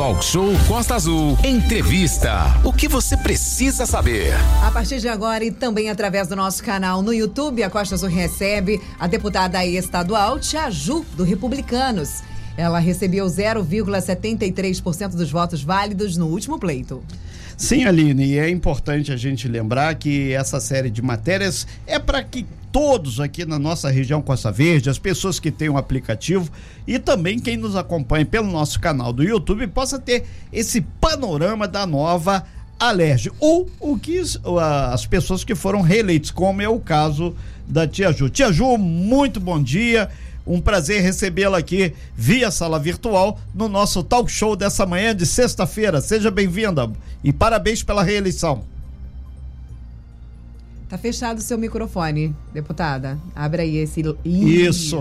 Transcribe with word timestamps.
Talk 0.00 0.24
Show 0.24 0.48
Costa 0.66 0.94
Azul. 0.94 1.36
Entrevista. 1.44 2.58
O 2.64 2.72
que 2.72 2.88
você 2.88 3.18
precisa 3.18 3.84
saber? 3.84 4.32
A 4.64 4.70
partir 4.70 4.98
de 4.98 5.06
agora 5.06 5.44
e 5.44 5.50
também 5.50 5.90
através 5.90 6.26
do 6.26 6.34
nosso 6.34 6.64
canal 6.64 7.02
no 7.02 7.12
YouTube, 7.12 7.62
a 7.62 7.68
Costa 7.68 7.96
Azul 7.96 8.08
recebe 8.08 8.80
a 8.98 9.06
deputada 9.06 9.62
estadual 9.62 10.40
Tia 10.40 10.70
Ju, 10.70 11.04
do 11.14 11.22
Republicanos. 11.22 12.22
Ela 12.56 12.78
recebeu 12.78 13.26
0,73% 13.26 15.08
dos 15.10 15.30
votos 15.30 15.62
válidos 15.62 16.16
no 16.16 16.28
último 16.28 16.58
pleito. 16.58 17.04
Sim, 17.54 17.84
Aline, 17.84 18.24
e 18.24 18.38
é 18.38 18.48
importante 18.48 19.12
a 19.12 19.18
gente 19.18 19.46
lembrar 19.46 19.94
que 19.96 20.32
essa 20.32 20.60
série 20.60 20.88
de 20.88 21.02
matérias 21.02 21.66
é 21.86 21.98
para 21.98 22.24
que 22.24 22.46
todos 22.72 23.20
aqui 23.20 23.44
na 23.44 23.58
nossa 23.58 23.90
região 23.90 24.22
Costa 24.22 24.50
Verde, 24.50 24.90
as 24.90 24.98
pessoas 24.98 25.40
que 25.40 25.50
têm 25.50 25.68
o 25.68 25.72
um 25.72 25.76
aplicativo 25.76 26.50
e 26.86 26.98
também 26.98 27.38
quem 27.38 27.56
nos 27.56 27.76
acompanha 27.76 28.24
pelo 28.24 28.50
nosso 28.50 28.80
canal 28.80 29.12
do 29.12 29.22
YouTube 29.22 29.66
possa 29.68 29.98
ter 29.98 30.24
esse 30.52 30.80
panorama 30.80 31.66
da 31.66 31.86
nova 31.86 32.44
Alerj 32.78 33.30
ou 33.38 33.68
o 33.78 33.98
que 33.98 34.22
as 34.92 35.04
pessoas 35.04 35.44
que 35.44 35.54
foram 35.54 35.82
reeleitos, 35.82 36.30
como 36.30 36.62
é 36.62 36.68
o 36.68 36.80
caso 36.80 37.34
da 37.66 37.86
Tia 37.86 38.10
Ju. 38.12 38.30
Tia 38.30 38.50
Ju, 38.50 38.78
muito 38.78 39.38
bom 39.38 39.62
dia. 39.62 40.08
Um 40.46 40.60
prazer 40.60 41.02
recebê-la 41.02 41.58
aqui 41.58 41.92
via 42.16 42.50
sala 42.50 42.78
virtual 42.78 43.38
no 43.54 43.68
nosso 43.68 44.02
talk 44.02 44.32
show 44.32 44.56
dessa 44.56 44.86
manhã 44.86 45.14
de 45.14 45.26
sexta-feira. 45.26 46.00
Seja 46.00 46.30
bem-vinda 46.30 46.90
e 47.22 47.32
parabéns 47.32 47.82
pela 47.82 48.02
reeleição. 48.02 48.64
Tá 50.90 50.98
fechado 50.98 51.38
o 51.38 51.40
seu 51.40 51.56
microfone, 51.56 52.34
deputada. 52.52 53.16
Abre 53.32 53.62
aí 53.62 53.76
esse. 53.76 54.02
Isso. 54.24 54.98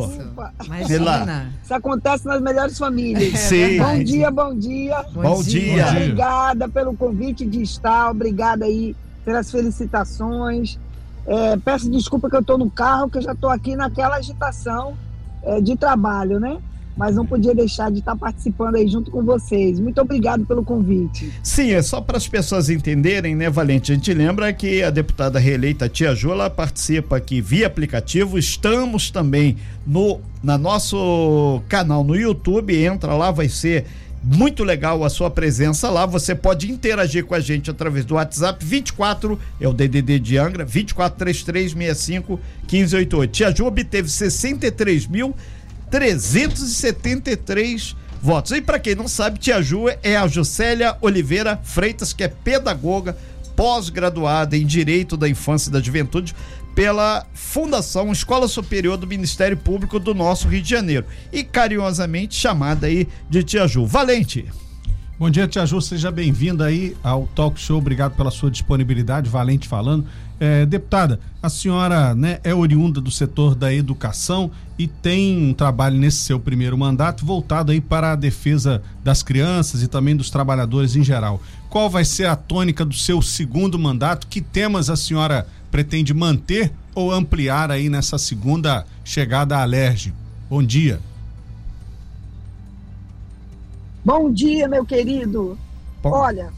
Imagina. 0.63 1.51
Isso 1.63 1.73
acontece 1.73 2.27
nas 2.27 2.39
melhores 2.39 2.77
famílias. 2.77 3.33
É, 3.33 3.37
Sim. 3.37 3.79
Bom 3.79 4.03
dia, 4.03 4.29
bom 4.29 4.55
dia. 4.55 5.03
Bom, 5.11 5.21
bom 5.23 5.41
dia. 5.41 5.73
dia. 5.73 5.89
Obrigada 5.89 6.69
pelo 6.69 6.95
convite 6.95 7.43
de 7.43 7.63
estar. 7.63 8.11
Obrigada 8.11 8.65
aí 8.65 8.95
pelas 9.25 9.49
felicitações. 9.49 10.77
É, 11.25 11.57
peço 11.57 11.89
desculpa 11.89 12.29
que 12.29 12.35
eu 12.35 12.41
estou 12.41 12.59
no 12.59 12.69
carro, 12.69 13.09
que 13.09 13.17
eu 13.17 13.23
já 13.23 13.31
estou 13.31 13.49
aqui 13.49 13.75
naquela 13.75 14.17
agitação 14.17 14.95
é, 15.41 15.59
de 15.59 15.75
trabalho, 15.75 16.39
né? 16.39 16.59
Mas 16.99 17.15
não 17.15 17.25
podia 17.25 17.55
deixar 17.55 17.89
de 17.89 17.99
estar 17.99 18.13
participando 18.13 18.75
aí 18.75 18.85
junto 18.85 19.09
com 19.09 19.23
vocês. 19.23 19.79
Muito 19.79 20.01
obrigado 20.01 20.45
pelo 20.45 20.65
convite. 20.65 21.31
Sim, 21.41 21.71
é 21.71 21.81
só 21.81 22.01
para 22.01 22.17
as 22.17 22.27
pessoas 22.27 22.69
entenderem, 22.69 23.37
né, 23.37 23.49
Valente? 23.49 23.93
A 23.93 23.95
gente 23.95 24.13
lembra 24.13 24.51
que 24.51 24.83
a 24.83 24.89
deputada 24.89 25.39
reeleita 25.39 25.87
Tia 25.87 26.13
Jula 26.13 26.49
participa 26.49 27.15
aqui 27.15 27.39
via 27.39 27.67
aplicativo. 27.67 28.37
Estamos 28.37 29.09
também 29.09 29.55
no 29.87 30.19
na 30.43 30.57
nosso 30.57 31.61
canal 31.69 32.03
no 32.03 32.17
YouTube. 32.17 32.75
Entra 32.75 33.13
lá, 33.13 33.31
vai 33.31 33.47
ser 33.47 33.85
muito 34.21 34.65
legal 34.65 35.01
a 35.05 35.09
sua 35.09 35.29
presença 35.29 35.89
lá. 35.89 36.05
Você 36.05 36.35
pode 36.35 36.69
interagir 36.69 37.23
com 37.23 37.33
a 37.33 37.39
gente 37.39 37.71
através 37.71 38.03
do 38.03 38.15
WhatsApp 38.15 38.63
24, 38.63 39.39
é 39.59 39.67
o 39.69 39.73
DDD 39.73 40.19
de 40.19 40.37
Angra, 40.37 40.65
243365 40.65 42.37
1588. 42.69 43.31
Tia 43.31 43.55
Ju 43.55 43.65
obteve 43.65 44.09
63.373 45.91 47.95
votos. 48.21 48.51
E 48.51 48.61
para 48.61 48.79
quem 48.79 48.95
não 48.95 49.07
sabe, 49.07 49.39
Tia 49.39 49.61
Ju 49.61 49.85
é 50.03 50.17
a 50.17 50.27
Juscelia 50.27 50.97
Oliveira 51.01 51.57
Freitas, 51.63 52.13
que 52.13 52.23
é 52.23 52.27
pedagoga 52.27 53.17
pós-graduada 53.55 54.55
em 54.55 54.65
Direito 54.65 55.17
da 55.17 55.27
Infância 55.27 55.69
e 55.69 55.73
da 55.73 55.81
Juventude 55.81 56.35
pela 56.73 57.25
Fundação 57.33 58.11
Escola 58.11 58.47
Superior 58.47 58.95
do 58.95 59.05
Ministério 59.05 59.57
Público 59.57 59.99
do 59.99 60.13
nosso 60.13 60.47
Rio 60.47 60.61
de 60.61 60.69
Janeiro 60.69 61.05
e 61.31 61.43
carinhosamente 61.43 62.35
chamada 62.35 62.87
aí 62.87 63.07
de 63.29 63.43
Tia 63.43 63.67
Ju. 63.67 63.85
Valente. 63.85 64.45
Bom 65.19 65.29
dia, 65.29 65.45
Tia 65.45 65.65
Ju, 65.65 65.81
seja 65.81 66.09
bem-vinda 66.09 66.63
aí 66.63 66.95
ao 67.03 67.27
Talk 67.35 67.59
Show, 67.59 67.79
obrigado 67.79 68.15
pela 68.15 68.31
sua 68.31 68.49
disponibilidade, 68.49 69.29
Valente 69.29 69.67
falando. 69.67 70.07
É, 70.39 70.65
deputada, 70.65 71.19
a 71.43 71.49
senhora 71.49 72.15
né, 72.15 72.39
é 72.45 72.55
oriunda 72.55 73.01
do 73.01 73.11
setor 73.11 73.55
da 73.55 73.73
educação 73.73 74.49
e 74.77 74.87
tem 74.87 75.37
um 75.49 75.53
trabalho 75.53 75.97
nesse 75.97 76.19
seu 76.19 76.39
primeiro 76.39 76.77
mandato 76.77 77.25
voltado 77.25 77.73
aí 77.73 77.81
para 77.81 78.13
a 78.13 78.15
defesa 78.15 78.81
das 79.03 79.21
crianças 79.21 79.83
e 79.83 79.87
também 79.89 80.15
dos 80.15 80.29
trabalhadores 80.29 80.95
em 80.95 81.03
geral. 81.03 81.41
Qual 81.69 81.89
vai 81.89 82.05
ser 82.05 82.25
a 82.25 82.37
tônica 82.37 82.85
do 82.85 82.95
seu 82.95 83.21
segundo 83.21 83.77
mandato? 83.77 84.27
Que 84.27 84.39
temas 84.39 84.89
a 84.89 84.95
senhora 84.95 85.45
pretende 85.69 86.13
manter 86.13 86.71
ou 86.95 87.11
ampliar 87.11 87.69
aí 87.69 87.89
nessa 87.89 88.17
segunda 88.17 88.85
chegada 89.03 89.57
à 89.57 89.61
Alerj? 89.63 90.13
Bom 90.49 90.63
dia. 90.63 91.01
Bom 94.05 94.31
dia, 94.31 94.67
meu 94.67 94.85
querido. 94.85 95.57
Bom. 96.01 96.11
Olha, 96.11 96.53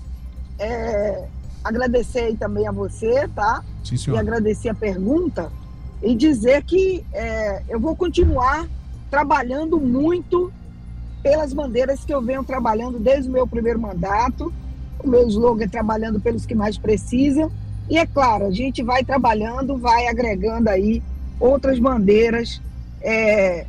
é, 0.60 1.28
agradecer 1.64 2.36
também 2.38 2.68
a 2.68 2.72
você, 2.72 3.28
tá? 3.30 3.64
Sim. 3.84 4.12
E 4.12 4.18
agradecer 4.18 4.70
a 4.70 4.76
pergunta 4.76 5.52
e 6.02 6.16
dizer 6.16 6.64
que 6.64 7.04
é, 7.14 7.64
eu 7.70 7.80
vou 7.80 7.96
continuar 7.96 8.68
trabalhando 9.10 9.80
muito 9.80 10.52
pelas 11.22 11.54
bandeiras 11.54 12.04
que 12.04 12.14
eu 12.14 12.22
venho 12.22 12.44
trabalhando 12.44 13.00
desde 13.00 13.30
o 13.30 13.32
meu 13.32 13.46
primeiro 13.46 13.80
mandato. 13.80 14.54
O 15.04 15.08
meu 15.08 15.28
slogan 15.28 15.66
é 15.66 15.68
trabalhando 15.68 16.20
pelos 16.20 16.46
que 16.46 16.56
mais 16.56 16.78
precisam 16.78 17.52
e 17.92 17.98
é 17.98 18.06
claro, 18.06 18.46
a 18.46 18.52
gente 18.52 18.82
vai 18.82 19.04
trabalhando, 19.04 19.78
vai 19.78 20.08
agregando 20.08 20.70
aí 20.70 21.04
outras 21.38 21.78
bandeiras 21.78 22.62
é, 23.02 23.66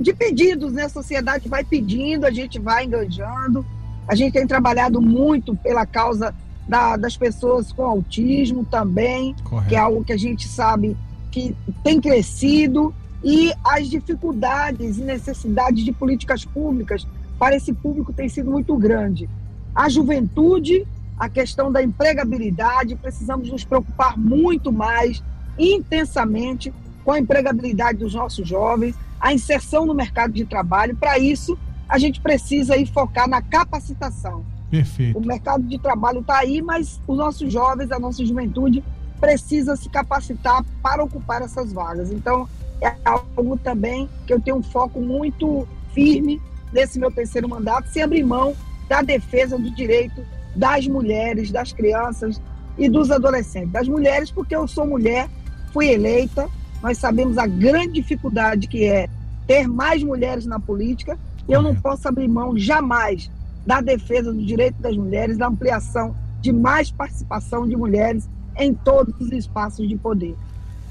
de 0.00 0.12
pedidos, 0.12 0.72
né? 0.72 0.86
A 0.86 0.88
sociedade 0.88 1.48
vai 1.48 1.62
pedindo, 1.62 2.26
a 2.26 2.30
gente 2.32 2.58
vai 2.58 2.86
enganjando. 2.86 3.64
A 4.08 4.16
gente 4.16 4.32
tem 4.32 4.46
trabalhado 4.48 5.00
muito 5.00 5.54
pela 5.54 5.86
causa 5.86 6.34
da, 6.70 6.96
das 6.96 7.16
pessoas 7.16 7.72
com 7.72 7.84
autismo 7.84 8.64
também, 8.64 9.34
Correto. 9.44 9.68
que 9.68 9.76
é 9.76 9.78
algo 9.78 10.04
que 10.04 10.12
a 10.12 10.16
gente 10.16 10.48
sabe 10.48 10.96
que 11.30 11.54
tem 11.84 12.00
crescido, 12.00 12.94
e 13.22 13.52
as 13.62 13.88
dificuldades 13.88 14.96
e 14.96 15.02
necessidades 15.02 15.84
de 15.84 15.92
políticas 15.92 16.44
públicas 16.44 17.06
para 17.38 17.54
esse 17.54 17.72
público 17.72 18.14
tem 18.14 18.28
sido 18.30 18.50
muito 18.50 18.74
grande. 18.76 19.28
A 19.74 19.90
juventude 19.90 20.86
a 21.20 21.28
questão 21.28 21.70
da 21.70 21.82
empregabilidade, 21.82 22.96
precisamos 22.96 23.50
nos 23.50 23.62
preocupar 23.62 24.18
muito 24.18 24.72
mais, 24.72 25.22
intensamente, 25.58 26.72
com 27.04 27.12
a 27.12 27.18
empregabilidade 27.18 27.98
dos 27.98 28.14
nossos 28.14 28.48
jovens, 28.48 28.94
a 29.20 29.30
inserção 29.30 29.84
no 29.84 29.92
mercado 29.92 30.32
de 30.32 30.46
trabalho. 30.46 30.96
Para 30.96 31.18
isso, 31.18 31.58
a 31.86 31.98
gente 31.98 32.22
precisa 32.22 32.74
focar 32.86 33.28
na 33.28 33.42
capacitação. 33.42 34.42
Perfeito. 34.70 35.18
O 35.18 35.26
mercado 35.26 35.64
de 35.64 35.78
trabalho 35.78 36.20
está 36.20 36.38
aí, 36.38 36.62
mas 36.62 37.00
os 37.06 37.18
nossos 37.18 37.52
jovens, 37.52 37.90
a 37.90 37.98
nossa 37.98 38.24
juventude, 38.24 38.84
precisa 39.20 39.76
se 39.76 39.88
capacitar 39.88 40.64
para 40.82 41.02
ocupar 41.02 41.42
essas 41.42 41.72
vagas. 41.72 42.10
Então, 42.10 42.48
é 42.80 42.94
algo 43.04 43.58
também 43.58 44.08
que 44.26 44.32
eu 44.32 44.40
tenho 44.40 44.56
um 44.56 44.62
foco 44.62 45.00
muito 45.00 45.66
firme 45.92 46.40
nesse 46.72 46.98
meu 46.98 47.10
terceiro 47.10 47.48
mandato, 47.48 47.88
sem 47.88 48.02
abrir 48.02 48.24
mão 48.24 48.54
da 48.88 49.02
defesa 49.02 49.58
do 49.58 49.70
direito 49.74 50.24
das 50.54 50.86
mulheres, 50.86 51.50
das 51.50 51.72
crianças 51.72 52.40
e 52.78 52.88
dos 52.88 53.10
adolescentes. 53.10 53.72
Das 53.72 53.86
mulheres, 53.86 54.30
porque 54.30 54.54
eu 54.54 54.66
sou 54.66 54.86
mulher, 54.86 55.28
fui 55.72 55.90
eleita, 55.90 56.48
nós 56.82 56.96
sabemos 56.96 57.36
a 57.36 57.46
grande 57.46 57.94
dificuldade 57.94 58.66
que 58.66 58.84
é 58.84 59.08
ter 59.46 59.68
mais 59.68 60.02
mulheres 60.02 60.46
na 60.46 60.58
política, 60.58 61.18
e 61.48 61.52
eu 61.52 61.60
não 61.60 61.74
posso 61.74 62.06
abrir 62.08 62.28
mão 62.28 62.56
jamais 62.56 63.30
da 63.66 63.80
defesa 63.80 64.32
do 64.32 64.44
direito 64.44 64.80
das 64.80 64.96
mulheres, 64.96 65.36
da 65.36 65.48
ampliação 65.48 66.14
de 66.40 66.52
mais 66.52 66.90
participação 66.90 67.68
de 67.68 67.76
mulheres 67.76 68.28
em 68.56 68.74
todos 68.74 69.14
os 69.20 69.30
espaços 69.32 69.88
de 69.88 69.96
poder. 69.96 70.34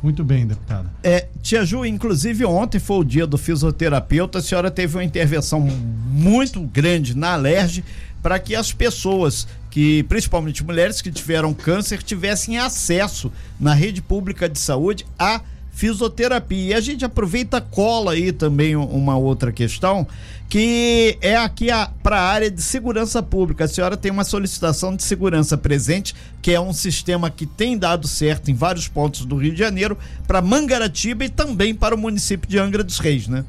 Muito 0.02 0.24
bem, 0.24 0.48
deputada. 0.48 0.90
É, 1.04 1.28
Tia 1.42 1.66
Ju, 1.66 1.86
inclusive 1.86 2.46
ontem 2.46 2.80
foi 2.80 2.98
o 3.00 3.04
dia 3.04 3.28
do 3.28 3.38
fisioterapeuta, 3.38 4.40
a 4.40 4.42
senhora 4.42 4.72
teve 4.72 4.96
uma 4.96 5.04
intervenção 5.04 5.60
muito 5.60 6.62
grande 6.62 7.16
na 7.18 7.34
Alerj 7.34 7.84
para 8.22 8.40
que 8.40 8.56
as 8.56 8.72
pessoas 8.72 9.48
que, 9.70 10.04
principalmente 10.04 10.64
mulheres 10.64 11.02
que 11.02 11.12
tiveram 11.12 11.54
câncer, 11.54 12.02
tivessem 12.02 12.58
acesso 12.58 13.32
na 13.60 13.74
rede 13.74 14.02
pública 14.02 14.48
de 14.50 14.58
saúde 14.58 15.06
a 15.18 15.42
fisioterapia. 15.80 16.72
E 16.72 16.74
a 16.74 16.82
gente 16.82 17.06
aproveita 17.06 17.62
cola 17.62 18.12
aí 18.12 18.34
também 18.34 18.76
uma 18.76 19.16
outra 19.16 19.50
questão, 19.50 20.06
que 20.50 21.18
é 21.22 21.38
aqui 21.38 21.68
para 22.04 22.18
a 22.18 22.30
área 22.30 22.52
de 22.52 22.62
segurança 22.62 23.24
pública. 23.24 23.64
A 23.64 23.68
senhora 23.68 23.96
tem 23.96 24.12
uma 24.12 24.26
solicitação 24.26 24.94
de 24.94 25.04
segurança 25.04 25.58
presente, 25.58 26.14
que 26.42 26.52
é 26.52 26.60
um 26.60 26.74
sistema 26.74 27.30
que 27.30 27.46
tem 27.46 27.78
dado 27.78 28.10
certo 28.10 28.52
em 28.52 28.54
vários 28.54 28.90
pontos 28.90 29.24
do 29.24 29.38
Rio 29.38 29.54
de 29.54 29.60
Janeiro, 29.60 29.98
para 30.28 30.42
Mangaratiba 30.42 31.24
e 31.24 31.30
também 31.30 31.74
para 31.74 31.96
o 31.96 31.98
município 31.98 32.50
de 32.50 32.60
Angra 32.60 32.84
dos 32.84 33.00
Reis, 33.00 33.30
né? 33.30 33.46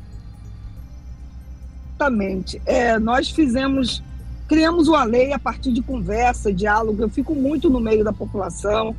Exatamente. 1.97 2.63
É, 2.65 2.97
nós 2.99 3.29
fizemos 3.29 4.03
criamos 4.47 4.89
uma 4.89 5.05
lei 5.05 5.33
a 5.33 5.39
partir 5.39 5.73
de 5.73 5.83
conversa, 5.83 6.53
diálogo. 6.53 7.03
Eu 7.03 7.09
fico 7.09 7.35
muito 7.35 7.69
no 7.69 7.81
meio 7.81 8.03
da 8.03 8.13
população, 8.13 8.97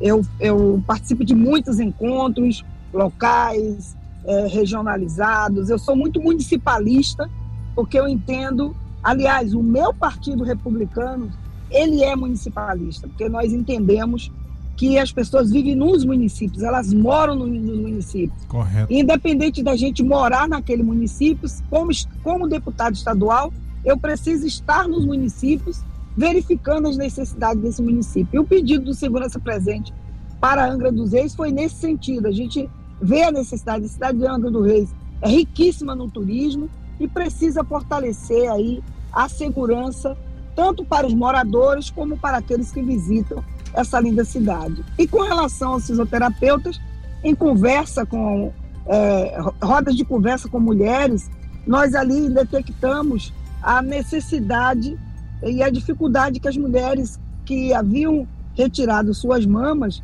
eu, 0.00 0.24
eu 0.40 0.82
participo 0.86 1.24
de 1.24 1.34
muitos 1.34 1.78
encontros 1.78 2.64
locais, 2.94 3.96
é, 4.24 4.46
regionalizados. 4.46 5.68
Eu 5.68 5.78
sou 5.78 5.94
muito 5.94 6.20
municipalista, 6.20 7.28
porque 7.74 7.98
eu 7.98 8.08
entendo 8.08 8.74
Aliás, 9.04 9.52
o 9.52 9.62
meu 9.62 9.92
partido 9.92 10.42
republicano, 10.42 11.30
ele 11.70 12.02
é 12.02 12.16
municipalista, 12.16 13.06
porque 13.06 13.28
nós 13.28 13.52
entendemos 13.52 14.32
que 14.78 14.98
as 14.98 15.12
pessoas 15.12 15.50
vivem 15.50 15.76
nos 15.76 16.04
municípios, 16.04 16.62
elas 16.62 16.92
moram 16.92 17.36
no, 17.36 17.46
nos 17.46 17.78
municípios. 17.78 18.44
Correto. 18.48 18.90
Independente 18.90 19.62
da 19.62 19.76
gente 19.76 20.02
morar 20.02 20.48
naquele 20.48 20.82
município, 20.82 21.48
como, 21.68 21.92
como 22.22 22.48
deputado 22.48 22.94
estadual, 22.94 23.52
eu 23.84 23.98
preciso 23.98 24.46
estar 24.46 24.88
nos 24.88 25.04
municípios 25.04 25.82
verificando 26.16 26.88
as 26.88 26.96
necessidades 26.96 27.62
desse 27.62 27.82
município. 27.82 28.28
E 28.32 28.38
o 28.38 28.44
pedido 28.44 28.86
do 28.86 28.94
Segurança 28.94 29.38
Presente 29.38 29.92
para 30.40 30.64
a 30.64 30.70
Angra 30.70 30.90
dos 30.90 31.12
Reis 31.12 31.34
foi 31.34 31.52
nesse 31.52 31.76
sentido. 31.76 32.26
A 32.26 32.32
gente 32.32 32.70
vê 33.00 33.22
a 33.22 33.32
necessidade. 33.32 33.84
A 33.84 33.88
cidade 33.88 34.18
de 34.18 34.26
Angra 34.26 34.50
dos 34.50 34.66
Reis 34.66 34.94
é 35.20 35.28
riquíssima 35.28 35.94
no 35.94 36.10
turismo 36.10 36.68
e 36.98 37.08
precisa 37.08 37.64
fortalecer 37.64 38.50
aí 38.50 38.82
a 39.12 39.28
segurança 39.28 40.16
tanto 40.54 40.84
para 40.84 41.06
os 41.06 41.14
moradores 41.14 41.90
como 41.90 42.16
para 42.16 42.38
aqueles 42.38 42.70
que 42.70 42.82
visitam 42.82 43.42
essa 43.72 43.98
linda 43.98 44.24
cidade. 44.24 44.84
E 44.98 45.06
com 45.06 45.22
relação 45.22 45.72
aos 45.72 45.86
fisioterapeutas, 45.86 46.80
em 47.24 47.34
conversa 47.34 48.06
com 48.06 48.52
é, 48.86 49.36
rodas 49.62 49.96
de 49.96 50.04
conversa 50.04 50.48
com 50.48 50.60
mulheres, 50.60 51.28
nós 51.66 51.94
ali 51.94 52.28
detectamos 52.28 53.32
a 53.62 53.82
necessidade 53.82 54.98
e 55.42 55.62
a 55.62 55.70
dificuldade 55.70 56.38
que 56.38 56.48
as 56.48 56.56
mulheres 56.56 57.18
que 57.44 57.72
haviam 57.72 58.28
retirado 58.54 59.12
suas 59.12 59.44
mamas 59.44 60.02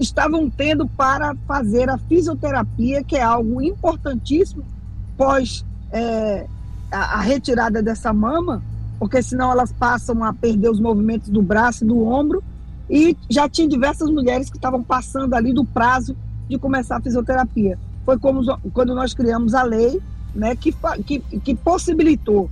estavam 0.00 0.50
tendo 0.50 0.86
para 0.86 1.34
fazer 1.46 1.88
a 1.88 1.98
fisioterapia, 1.98 3.02
que 3.02 3.16
é 3.16 3.22
algo 3.22 3.62
importantíssimo 3.62 4.64
pós 5.16 5.64
é, 5.92 6.46
a, 6.90 7.18
a, 7.18 7.20
retirada 7.20 7.82
dessa 7.82 8.12
mama, 8.12 8.62
porque 8.98 9.22
senão 9.22 9.50
elas 9.52 9.72
passam 9.72 10.24
a 10.24 10.32
perder 10.32 10.70
os 10.70 10.80
movimentos 10.80 11.28
do 11.28 11.42
braço 11.42 11.84
e 11.84 11.86
do 11.86 12.06
ombro. 12.06 12.42
E 12.90 13.16
já 13.30 13.48
tinha 13.48 13.68
diversas 13.68 14.10
mulheres 14.10 14.50
que 14.50 14.56
estavam 14.56 14.82
passando 14.82 15.34
ali 15.34 15.52
do 15.52 15.64
prazo 15.64 16.16
de 16.48 16.58
começar 16.58 16.96
a 16.96 17.00
fisioterapia. 17.00 17.78
Foi 18.04 18.18
como 18.18 18.42
quando 18.72 18.94
nós 18.94 19.14
criamos 19.14 19.54
a 19.54 19.62
lei 19.62 20.02
né, 20.34 20.54
que, 20.54 20.74
que, 21.06 21.20
que 21.20 21.54
possibilitou 21.54 22.50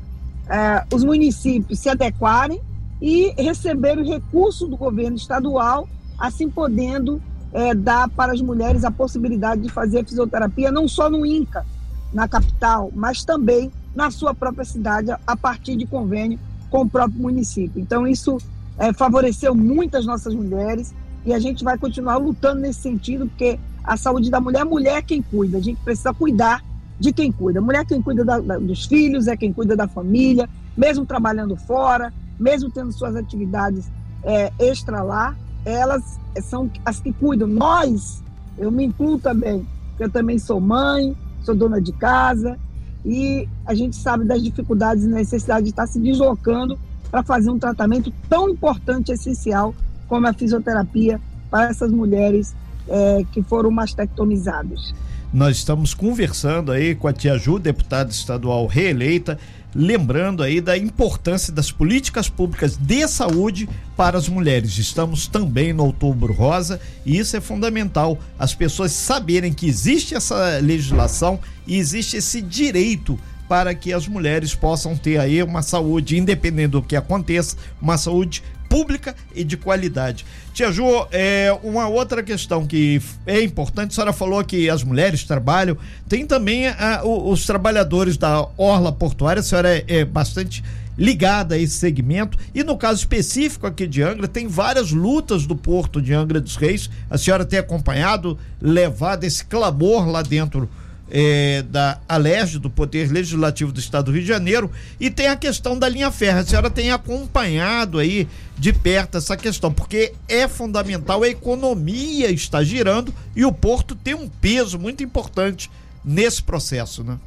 é, 0.48 0.84
os 0.94 1.04
municípios 1.04 1.78
se 1.78 1.88
adequarem 1.88 2.60
e 3.00 3.32
receber 3.36 3.98
o 3.98 4.04
recurso 4.04 4.66
do 4.66 4.76
governo 4.76 5.16
estadual, 5.16 5.88
assim 6.18 6.48
podendo 6.48 7.20
é, 7.52 7.74
dar 7.74 8.08
para 8.08 8.32
as 8.32 8.40
mulheres 8.40 8.84
a 8.84 8.90
possibilidade 8.90 9.62
de 9.62 9.68
fazer 9.68 10.04
fisioterapia 10.04 10.70
não 10.70 10.88
só 10.88 11.10
no 11.10 11.24
INCA, 11.26 11.64
na 12.12 12.28
capital, 12.28 12.90
mas 12.94 13.24
também 13.24 13.70
na 13.94 14.10
sua 14.10 14.34
própria 14.34 14.64
cidade, 14.64 15.10
a 15.26 15.36
partir 15.36 15.76
de 15.76 15.86
convênio 15.86 16.38
com 16.70 16.82
o 16.82 16.88
próprio 16.88 17.20
município. 17.20 17.80
Então, 17.80 18.06
isso 18.06 18.38
é, 18.78 18.92
favoreceu 18.92 19.54
muitas 19.54 20.06
nossas 20.06 20.34
mulheres 20.34 20.94
e 21.24 21.32
a 21.32 21.38
gente 21.38 21.62
vai 21.62 21.76
continuar 21.78 22.16
lutando 22.16 22.60
nesse 22.60 22.80
sentido, 22.80 23.26
porque 23.26 23.58
a 23.84 23.96
saúde 23.96 24.30
da 24.30 24.40
mulher, 24.40 24.64
mulher 24.64 24.98
é 24.98 25.02
quem 25.02 25.20
cuida, 25.20 25.58
a 25.58 25.60
gente 25.60 25.80
precisa 25.82 26.12
cuidar 26.14 26.62
de 26.98 27.12
quem 27.12 27.30
cuida. 27.30 27.60
Mulher 27.60 27.82
é 27.82 27.84
quem 27.84 28.00
cuida 28.00 28.24
da, 28.24 28.38
da, 28.40 28.58
dos 28.58 28.86
filhos, 28.86 29.26
é 29.26 29.36
quem 29.36 29.52
cuida 29.52 29.76
da 29.76 29.86
família, 29.86 30.48
mesmo 30.76 31.04
trabalhando 31.04 31.56
fora, 31.56 32.12
mesmo 32.38 32.70
tendo 32.70 32.92
suas 32.92 33.16
atividades 33.16 33.90
é, 34.22 34.52
extra 34.58 35.02
lá, 35.02 35.36
elas 35.64 36.18
são 36.42 36.70
as 36.84 37.00
que 37.00 37.12
cuidam. 37.12 37.48
Nós, 37.48 38.22
eu 38.58 38.70
me 38.70 38.84
incluo 38.84 39.18
também, 39.18 39.66
eu 39.98 40.10
também 40.10 40.38
sou 40.38 40.60
mãe, 40.60 41.16
sou 41.42 41.54
dona 41.54 41.80
de 41.80 41.92
casa, 41.92 42.58
e 43.04 43.48
a 43.66 43.74
gente 43.74 43.96
sabe 43.96 44.24
das 44.24 44.42
dificuldades 44.42 45.04
e 45.04 45.08
necessidade 45.08 45.64
de 45.64 45.70
estar 45.70 45.86
se 45.86 45.98
deslocando 45.98 46.78
para 47.10 47.22
fazer 47.22 47.50
um 47.50 47.58
tratamento 47.58 48.12
tão 48.28 48.48
importante 48.48 49.10
e 49.10 49.14
essencial 49.14 49.74
como 50.08 50.26
a 50.26 50.32
fisioterapia 50.32 51.20
para 51.50 51.68
essas 51.68 51.90
mulheres 51.90 52.54
é, 52.88 53.24
que 53.32 53.42
foram 53.42 53.70
mastectomizadas. 53.70 54.94
Nós 55.32 55.56
estamos 55.56 55.94
conversando 55.94 56.70
aí 56.70 56.94
com 56.94 57.08
a 57.08 57.12
Tia 57.12 57.38
Ju, 57.38 57.58
deputada 57.58 58.10
estadual 58.10 58.66
reeleita, 58.66 59.38
lembrando 59.74 60.42
aí 60.42 60.60
da 60.60 60.76
importância 60.76 61.50
das 61.50 61.72
políticas 61.72 62.28
públicas 62.28 62.76
de 62.76 63.08
saúde 63.08 63.66
para 63.96 64.18
as 64.18 64.28
mulheres. 64.28 64.76
Estamos 64.76 65.26
também 65.26 65.72
no 65.72 65.86
Outubro 65.86 66.34
Rosa 66.34 66.78
e 67.06 67.16
isso 67.16 67.34
é 67.34 67.40
fundamental, 67.40 68.18
as 68.38 68.54
pessoas 68.54 68.92
saberem 68.92 69.54
que 69.54 69.66
existe 69.66 70.14
essa 70.14 70.58
legislação 70.58 71.40
e 71.66 71.78
existe 71.78 72.18
esse 72.18 72.42
direito 72.42 73.18
para 73.48 73.74
que 73.74 73.92
as 73.92 74.06
mulheres 74.06 74.54
possam 74.54 74.96
ter 74.96 75.18
aí 75.18 75.42
uma 75.42 75.62
saúde, 75.62 76.18
independente 76.18 76.72
do 76.72 76.82
que 76.82 76.94
aconteça, 76.94 77.56
uma 77.80 77.96
saúde 77.96 78.42
pública 78.72 79.14
e 79.34 79.44
de 79.44 79.58
qualidade. 79.58 80.24
Tia 80.54 80.72
Ju, 80.72 81.06
é, 81.12 81.54
uma 81.62 81.88
outra 81.88 82.22
questão 82.22 82.66
que 82.66 83.02
é 83.26 83.42
importante, 83.42 83.90
a 83.90 83.94
senhora 83.94 84.12
falou 84.14 84.42
que 84.42 84.70
as 84.70 84.82
mulheres 84.82 85.24
trabalham, 85.24 85.76
tem 86.08 86.24
também 86.26 86.68
a, 86.68 87.02
os, 87.04 87.44
trabalhadores 87.44 88.16
da 88.16 88.48
Orla 88.56 88.90
Portuária, 88.90 89.40
a 89.40 89.42
senhora 89.42 89.76
é, 89.76 89.84
é 89.88 90.04
bastante 90.06 90.64
ligada 90.96 91.54
a 91.54 91.58
esse 91.58 91.74
segmento 91.74 92.38
e 92.54 92.64
no 92.64 92.76
caso 92.78 93.00
específico 93.00 93.66
aqui 93.66 93.86
de 93.86 94.02
Angra 94.02 94.26
tem 94.26 94.46
várias 94.46 94.90
lutas 94.90 95.46
do 95.46 95.56
porto 95.56 96.00
de 96.00 96.12
Angra 96.12 96.38
dos 96.38 96.56
Reis 96.56 96.90
a 97.08 97.16
senhora 97.16 97.46
tem 97.46 97.58
acompanhado 97.58 98.38
levado 98.60 99.24
esse 99.24 99.42
clamor 99.42 100.06
lá 100.06 100.20
dentro 100.20 100.68
é, 101.14 101.60
da 101.60 102.00
Alerj, 102.08 102.58
do 102.58 102.70
Poder 102.70 103.12
Legislativo 103.12 103.70
do 103.70 103.78
Estado 103.78 104.06
do 104.06 104.12
Rio 104.12 104.22
de 104.22 104.28
Janeiro, 104.28 104.70
e 104.98 105.10
tem 105.10 105.28
a 105.28 105.36
questão 105.36 105.78
da 105.78 105.86
linha 105.86 106.10
férrea. 106.10 106.40
A 106.40 106.44
senhora 106.46 106.70
tem 106.70 106.90
acompanhado 106.90 107.98
aí 107.98 108.26
de 108.58 108.72
perto 108.72 109.18
essa 109.18 109.36
questão, 109.36 109.70
porque 109.70 110.14
é 110.26 110.48
fundamental, 110.48 111.22
a 111.22 111.28
economia 111.28 112.30
está 112.30 112.64
girando 112.64 113.12
e 113.36 113.44
o 113.44 113.52
porto 113.52 113.94
tem 113.94 114.14
um 114.14 114.26
peso 114.26 114.78
muito 114.78 115.04
importante 115.04 115.70
nesse 116.02 116.42
processo, 116.42 117.04
né? 117.04 117.18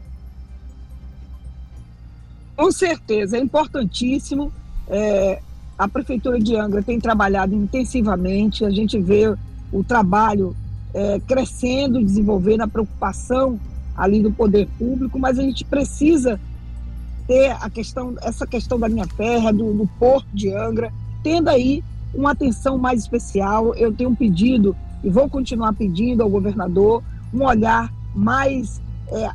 Com 2.58 2.72
certeza, 2.72 3.38
é 3.38 3.40
importantíssimo. 3.40 4.52
É, 4.88 5.40
a 5.78 5.88
Prefeitura 5.88 6.40
de 6.40 6.56
Angra 6.56 6.82
tem 6.82 7.00
trabalhado 7.00 7.54
intensivamente, 7.54 8.66
a 8.66 8.72
gente 8.72 9.00
vê 9.00 9.36
o 9.72 9.84
trabalho 9.84 10.56
é, 10.92 11.20
crescendo, 11.20 12.04
desenvolvendo 12.04 12.62
a 12.62 12.68
preocupação 12.68 13.60
ali 13.96 14.22
do 14.22 14.32
poder 14.32 14.68
público, 14.78 15.18
mas 15.18 15.40
a 15.40 15.42
gente 15.42 15.64
precisa 15.64 16.40
ter 17.28 17.52
a 17.52 17.70
questão, 17.70 18.16
essa 18.22 18.46
questão 18.46 18.80
da 18.80 18.88
linha 18.88 19.08
férrea, 19.08 19.52
do, 19.52 19.74
do 19.74 19.88
porto 20.00 20.28
de 20.34 20.54
Angra, 20.54 20.92
tendo 21.24 21.50
aí 21.50 21.84
uma 22.14 22.32
atenção 22.32 22.78
mais 22.78 23.02
especial. 23.02 23.74
Eu 23.75 23.94
tenho 23.94 24.16
pedido 24.16 24.75
e 25.04 25.10
vou 25.10 25.30
continuar 25.30 25.74
pedindo 25.74 26.22
ao 26.22 26.30
governador 26.30 27.04
um 27.34 27.44
olhar 27.44 27.92
mais, 28.14 28.82
é, 29.08 29.30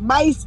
mais 0.00 0.46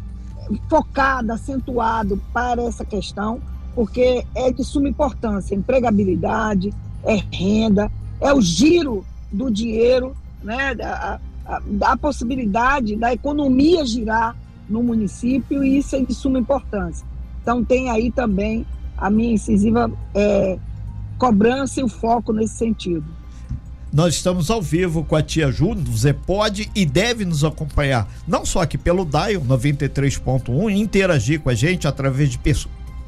focado, 0.70 1.32
acentuado 1.32 2.22
para 2.34 2.64
essa 2.64 2.84
questão, 2.84 3.40
porque 3.74 4.26
é 4.36 4.52
de 4.52 4.64
suma 4.64 4.90
importância. 4.90 5.56
Empregabilidade, 5.56 6.74
é 7.04 7.16
renda, 7.32 7.92
é 8.20 8.34
o 8.34 8.42
giro 8.42 9.06
do 9.32 9.50
dinheiro, 9.52 10.16
né, 10.44 10.76
a 11.46 11.98
possibilidade 11.98 12.96
da 12.96 13.14
economia 13.14 13.86
girar 13.86 14.36
no 14.68 14.82
município 14.82 15.64
e 15.64 15.78
isso 15.78 15.96
é 15.96 16.02
de 16.02 16.14
suma 16.14 16.40
importância. 16.40 17.06
Então 17.42 17.64
tem 17.64 17.90
aí 17.90 18.12
também 18.12 18.66
a 18.98 19.10
minha 19.10 19.34
incisiva 19.34 19.92
é, 20.14 20.58
cobrança 21.18 21.80
e 21.80 21.84
o 21.84 21.88
foco 21.88 22.34
nesse 22.34 22.58
sentido. 22.58 23.06
Nós 23.94 24.16
estamos 24.16 24.50
ao 24.50 24.62
vivo 24.62 25.06
com 25.06 25.16
a 25.16 25.22
tia 25.22 25.50
Ju, 25.52 25.74
você 25.74 26.12
pode 26.12 26.70
e 26.76 26.86
deve 26.86 27.24
nos 27.24 27.46
acompanhar, 27.46 28.10
não 28.28 28.46
só 28.46 28.62
aqui 28.62 28.78
pelo 28.78 29.06
Dial 29.06 29.42
93.1, 29.42 30.76
interagir 30.76 31.40
com 31.40 31.50
a 31.50 31.54
gente 31.54 31.88
através 31.88 32.30
de 32.30 32.40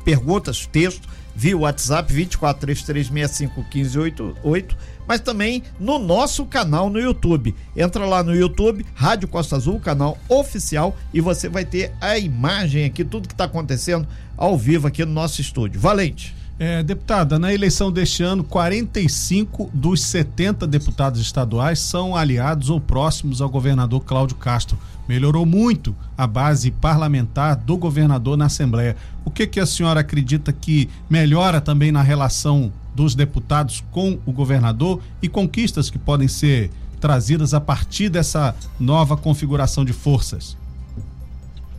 perguntas, 0.05 0.65
texto, 0.65 1.09
via 1.37 1.55
WhatsApp 1.55 2.11
2433651588 2.13 4.75
mas 5.07 5.21
também 5.21 5.63
no 5.79 5.97
nosso 5.97 6.45
canal 6.45 6.89
no 6.89 6.99
YouTube. 6.99 7.55
Entra 7.75 8.05
lá 8.05 8.21
no 8.21 8.35
YouTube, 8.35 8.85
Rádio 8.93 9.29
Costa 9.29 9.55
Azul, 9.55 9.79
canal 9.79 10.17
oficial, 10.27 10.97
e 11.13 11.21
você 11.21 11.47
vai 11.47 11.63
ter 11.63 11.93
a 12.01 12.17
imagem 12.17 12.83
aqui, 12.83 13.05
tudo 13.05 13.27
que 13.27 13.33
está 13.33 13.45
acontecendo 13.45 14.05
ao 14.35 14.57
vivo 14.57 14.87
aqui 14.87 15.05
no 15.05 15.13
nosso 15.13 15.39
estúdio. 15.39 15.79
Valente. 15.79 16.35
É, 16.59 16.81
deputada, 16.81 17.37
na 17.37 17.53
eleição 17.53 17.91
deste 17.91 18.23
ano, 18.23 18.43
45 18.43 19.69
dos 19.71 20.01
70 20.01 20.65
deputados 20.65 21.21
estaduais 21.21 21.77
são 21.77 22.15
aliados 22.15 22.71
ou 22.71 22.81
próximos 22.81 23.41
ao 23.41 23.49
governador 23.49 24.03
Cláudio 24.03 24.35
Castro. 24.37 24.75
Melhorou 25.07 25.45
muito 25.45 25.95
a 26.17 26.25
base 26.25 26.71
parlamentar 26.71 27.55
do 27.55 27.77
governador 27.77 28.35
na 28.35 28.45
Assembleia. 28.45 28.97
O 29.23 29.29
que, 29.29 29.45
que 29.45 29.59
a 29.59 29.67
senhora 29.67 29.99
acredita 29.99 30.51
que 30.51 30.89
melhora 31.07 31.61
também 31.61 31.91
na 31.91 32.01
relação 32.01 32.73
dos 32.95 33.13
deputados 33.13 33.83
com 33.91 34.17
o 34.25 34.31
governador 34.31 34.99
e 35.21 35.29
conquistas 35.29 35.91
que 35.91 35.99
podem 35.99 36.27
ser 36.27 36.71
trazidas 36.99 37.53
a 37.53 37.61
partir 37.61 38.09
dessa 38.09 38.55
nova 38.79 39.15
configuração 39.15 39.85
de 39.85 39.93
forças? 39.93 40.57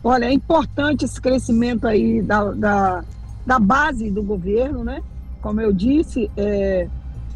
Olha, 0.01 0.23
é 0.23 0.31
importante 0.31 1.03
esse 1.03 1.19
crescimento 1.19 1.85
aí 1.85 2.21
da, 2.21 2.51
da 2.51 3.03
da 3.49 3.57
base 3.57 4.11
do 4.11 4.21
governo, 4.21 4.83
né? 4.83 5.01
Como 5.41 5.59
eu 5.59 5.73
disse, 5.73 6.29
é, 6.37 6.87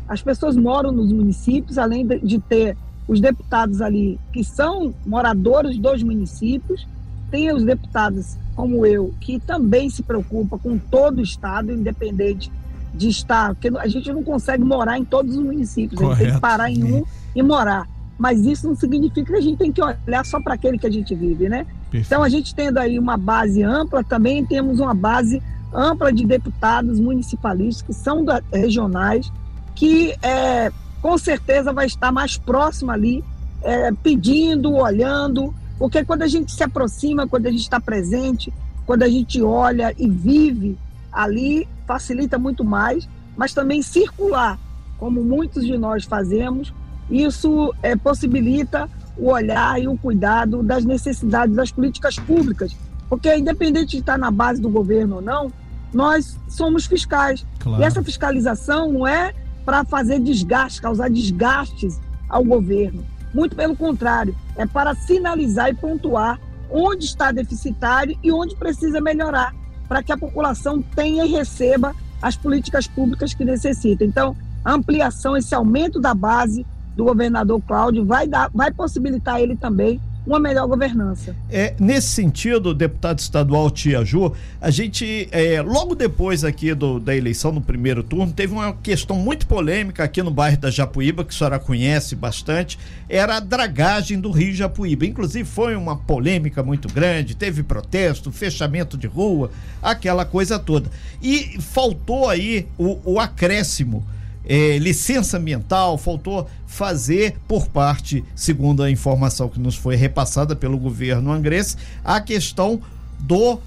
as 0.07 0.21
pessoas 0.21 0.55
moram 0.55 0.91
nos 0.91 1.11
municípios, 1.11 1.79
além 1.79 2.05
de, 2.05 2.19
de 2.19 2.37
ter 2.37 2.77
os 3.07 3.19
deputados 3.19 3.81
ali 3.81 4.19
que 4.31 4.43
são 4.43 4.93
moradores 5.07 5.75
dos 5.75 6.03
municípios, 6.03 6.87
tem 7.31 7.51
os 7.51 7.63
deputados 7.63 8.37
como 8.55 8.85
eu, 8.85 9.11
que 9.19 9.39
também 9.39 9.89
se 9.89 10.03
preocupa 10.03 10.59
com 10.59 10.77
todo 10.77 11.17
o 11.17 11.21
estado, 11.23 11.71
independente 11.71 12.51
de 12.93 13.09
estar, 13.09 13.55
porque 13.55 13.75
a 13.75 13.87
gente 13.87 14.13
não 14.13 14.23
consegue 14.23 14.63
morar 14.63 14.99
em 14.99 15.03
todos 15.03 15.35
os 15.35 15.43
municípios, 15.43 15.99
Correto. 15.99 16.13
a 16.13 16.15
gente 16.17 16.25
tem 16.25 16.35
que 16.35 16.41
parar 16.41 16.69
em 16.69 16.83
um 16.83 17.03
e 17.35 17.41
morar. 17.41 17.87
Mas 18.19 18.45
isso 18.45 18.67
não 18.67 18.75
significa 18.75 19.25
que 19.25 19.35
a 19.35 19.41
gente 19.41 19.57
tem 19.57 19.71
que 19.71 19.81
olhar 19.81 20.23
só 20.23 20.39
para 20.39 20.53
aquele 20.53 20.77
que 20.77 20.85
a 20.85 20.91
gente 20.91 21.15
vive, 21.15 21.49
né? 21.49 21.65
Perfeito. 21.89 22.05
Então 22.05 22.21
a 22.21 22.29
gente 22.29 22.53
tendo 22.53 22.77
aí 22.77 22.99
uma 22.99 23.17
base 23.17 23.63
ampla, 23.63 24.03
também 24.03 24.45
temos 24.45 24.79
uma 24.79 24.93
base 24.93 25.41
ampla 25.73 26.11
de 26.11 26.25
deputados 26.25 26.99
municipalistas 26.99 27.81
que 27.81 27.93
são 27.93 28.23
da, 28.23 28.41
regionais, 28.51 29.31
que 29.75 30.15
é, 30.21 30.71
com 31.01 31.17
certeza 31.17 31.73
vai 31.73 31.85
estar 31.85 32.11
mais 32.11 32.37
próximo 32.37 32.91
ali, 32.91 33.23
é, 33.61 33.91
pedindo, 33.91 34.73
olhando, 34.73 35.53
porque 35.77 36.03
quando 36.03 36.21
a 36.21 36.27
gente 36.27 36.51
se 36.51 36.63
aproxima, 36.63 37.27
quando 37.27 37.47
a 37.47 37.51
gente 37.51 37.61
está 37.61 37.79
presente, 37.79 38.53
quando 38.85 39.03
a 39.03 39.09
gente 39.09 39.41
olha 39.41 39.93
e 39.97 40.09
vive 40.09 40.77
ali, 41.11 41.67
facilita 41.85 42.37
muito 42.37 42.63
mais, 42.63 43.07
mas 43.35 43.53
também 43.53 43.81
circular, 43.81 44.59
como 44.97 45.23
muitos 45.23 45.65
de 45.65 45.77
nós 45.77 46.05
fazemos, 46.05 46.73
isso 47.09 47.73
é, 47.81 47.95
possibilita 47.95 48.89
o 49.17 49.29
olhar 49.29 49.81
e 49.81 49.87
o 49.87 49.97
cuidado 49.97 50.63
das 50.63 50.85
necessidades 50.85 51.55
das 51.55 51.71
políticas 51.71 52.17
públicas, 52.17 52.75
porque 53.09 53.35
independente 53.35 53.91
de 53.91 53.97
estar 53.99 54.17
na 54.17 54.31
base 54.31 54.61
do 54.61 54.69
governo 54.69 55.17
ou 55.17 55.21
não, 55.21 55.51
nós 55.93 56.37
somos 56.47 56.85
fiscais. 56.85 57.45
Claro. 57.59 57.81
E 57.81 57.85
essa 57.85 58.03
fiscalização 58.03 58.91
não 58.91 59.07
é 59.07 59.33
para 59.65 59.85
fazer 59.85 60.19
desgaste, 60.19 60.81
causar 60.81 61.09
desgastes 61.09 61.99
ao 62.27 62.43
governo. 62.43 63.05
Muito 63.33 63.55
pelo 63.55 63.75
contrário, 63.75 64.35
é 64.55 64.65
para 64.65 64.93
sinalizar 64.93 65.69
e 65.69 65.73
pontuar 65.73 66.39
onde 66.69 67.05
está 67.05 67.31
deficitário 67.31 68.17
e 68.23 68.31
onde 68.31 68.55
precisa 68.55 68.99
melhorar, 68.99 69.53
para 69.87 70.03
que 70.03 70.11
a 70.11 70.17
população 70.17 70.81
tenha 70.81 71.25
e 71.25 71.31
receba 71.31 71.95
as 72.21 72.35
políticas 72.35 72.87
públicas 72.87 73.33
que 73.33 73.45
necessita. 73.45 74.03
Então, 74.03 74.35
a 74.63 74.73
ampliação, 74.73 75.35
esse 75.35 75.53
aumento 75.53 75.99
da 75.99 76.13
base 76.13 76.65
do 76.95 77.05
governador 77.05 77.61
Cláudio 77.61 78.05
vai, 78.05 78.27
dar, 78.27 78.49
vai 78.53 78.71
possibilitar 78.71 79.39
ele 79.39 79.55
também 79.55 79.99
uma 80.25 80.39
melhor 80.39 80.67
governança. 80.67 81.35
É, 81.49 81.73
nesse 81.79 82.07
sentido, 82.07 82.73
deputado 82.73 83.19
estadual 83.19 83.69
Tia 83.69 84.03
Ju, 84.05 84.33
a 84.61 84.69
gente, 84.69 85.27
é, 85.31 85.61
logo 85.61 85.95
depois 85.95 86.43
aqui 86.43 86.73
do, 86.73 86.99
da 86.99 87.15
eleição, 87.15 87.51
no 87.51 87.61
primeiro 87.61 88.03
turno, 88.03 88.31
teve 88.31 88.53
uma 88.53 88.73
questão 88.73 89.17
muito 89.17 89.45
polêmica 89.45 90.03
aqui 90.03 90.23
no 90.23 90.31
bairro 90.31 90.57
da 90.57 90.71
Japuíba, 90.71 91.23
que 91.25 91.33
a 91.33 91.37
senhora 91.37 91.59
conhece 91.59 92.15
bastante, 92.15 92.79
era 93.09 93.37
a 93.37 93.39
dragagem 93.39 94.19
do 94.19 94.31
Rio 94.31 94.53
Japuíba. 94.53 95.05
Inclusive 95.05 95.47
foi 95.47 95.75
uma 95.75 95.97
polêmica 95.97 96.63
muito 96.63 96.87
grande, 96.87 97.35
teve 97.35 97.61
protesto, 97.61 98.31
fechamento 98.31 98.97
de 98.97 99.07
rua, 99.07 99.51
aquela 99.81 100.25
coisa 100.25 100.57
toda. 100.57 100.89
E 101.21 101.59
faltou 101.59 102.29
aí 102.29 102.67
o, 102.77 102.99
o 103.03 103.19
acréscimo 103.19 104.05
é, 104.45 104.77
licença 104.77 105.37
ambiental, 105.37 105.97
faltou 105.97 106.47
fazer 106.67 107.35
por 107.47 107.67
parte, 107.67 108.23
segundo 108.35 108.83
a 108.83 108.89
informação 108.89 109.47
que 109.47 109.59
nos 109.59 109.75
foi 109.75 109.95
repassada 109.95 110.55
pelo 110.55 110.77
governo 110.77 111.31
angrense, 111.31 111.77
a 112.03 112.19
questão 112.19 112.81
do 113.19 113.59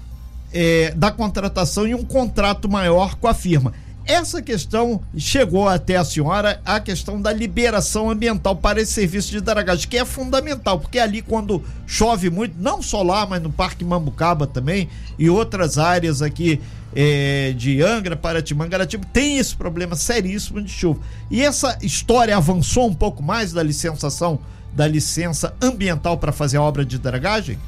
é, 0.53 0.93
da 0.95 1.11
contratação 1.11 1.87
e 1.87 1.93
um 1.93 2.03
contrato 2.03 2.69
maior 2.69 3.15
com 3.15 3.27
a 3.27 3.33
firma. 3.33 3.73
Essa 4.05 4.41
questão 4.41 5.01
chegou 5.17 5.67
até 5.67 5.97
a 5.97 6.05
senhora, 6.05 6.61
a 6.63 6.79
questão 6.79 7.21
da 7.21 7.33
liberação 7.33 8.09
ambiental 8.09 8.55
para 8.55 8.79
esse 8.79 8.93
serviço 8.93 9.31
de 9.31 9.41
dragagem, 9.41 9.85
que 9.85 9.97
é 9.97 10.05
fundamental, 10.05 10.79
porque 10.79 10.97
ali 10.97 11.21
quando 11.21 11.61
chove 11.85 12.29
muito, 12.29 12.55
não 12.57 12.81
só 12.81 13.03
lá, 13.03 13.25
mas 13.25 13.41
no 13.41 13.51
Parque 13.51 13.83
Mambucaba 13.83 14.47
também 14.47 14.87
e 15.19 15.29
outras 15.29 15.77
áreas 15.77 16.21
aqui 16.21 16.61
é, 16.99 17.53
de 17.55 17.79
Angra, 17.83 18.15
Paraty, 18.15 18.55
Mangaratiba, 18.55 19.05
tem 19.13 19.37
esse 19.37 19.55
problema 19.55 19.95
seríssimo 19.95 20.59
de 20.59 20.71
chuva. 20.71 20.99
E 21.29 21.43
essa 21.43 21.77
história 21.79 22.35
avançou 22.35 22.87
um 22.87 22.93
pouco 22.95 23.21
mais 23.21 23.53
da 23.53 23.61
licenciação, 23.61 24.39
da 24.73 24.87
licença 24.87 25.53
ambiental 25.61 26.17
para 26.17 26.31
fazer 26.31 26.57
a 26.57 26.63
obra 26.63 26.83
de 26.83 26.97
dragagem? 26.97 27.59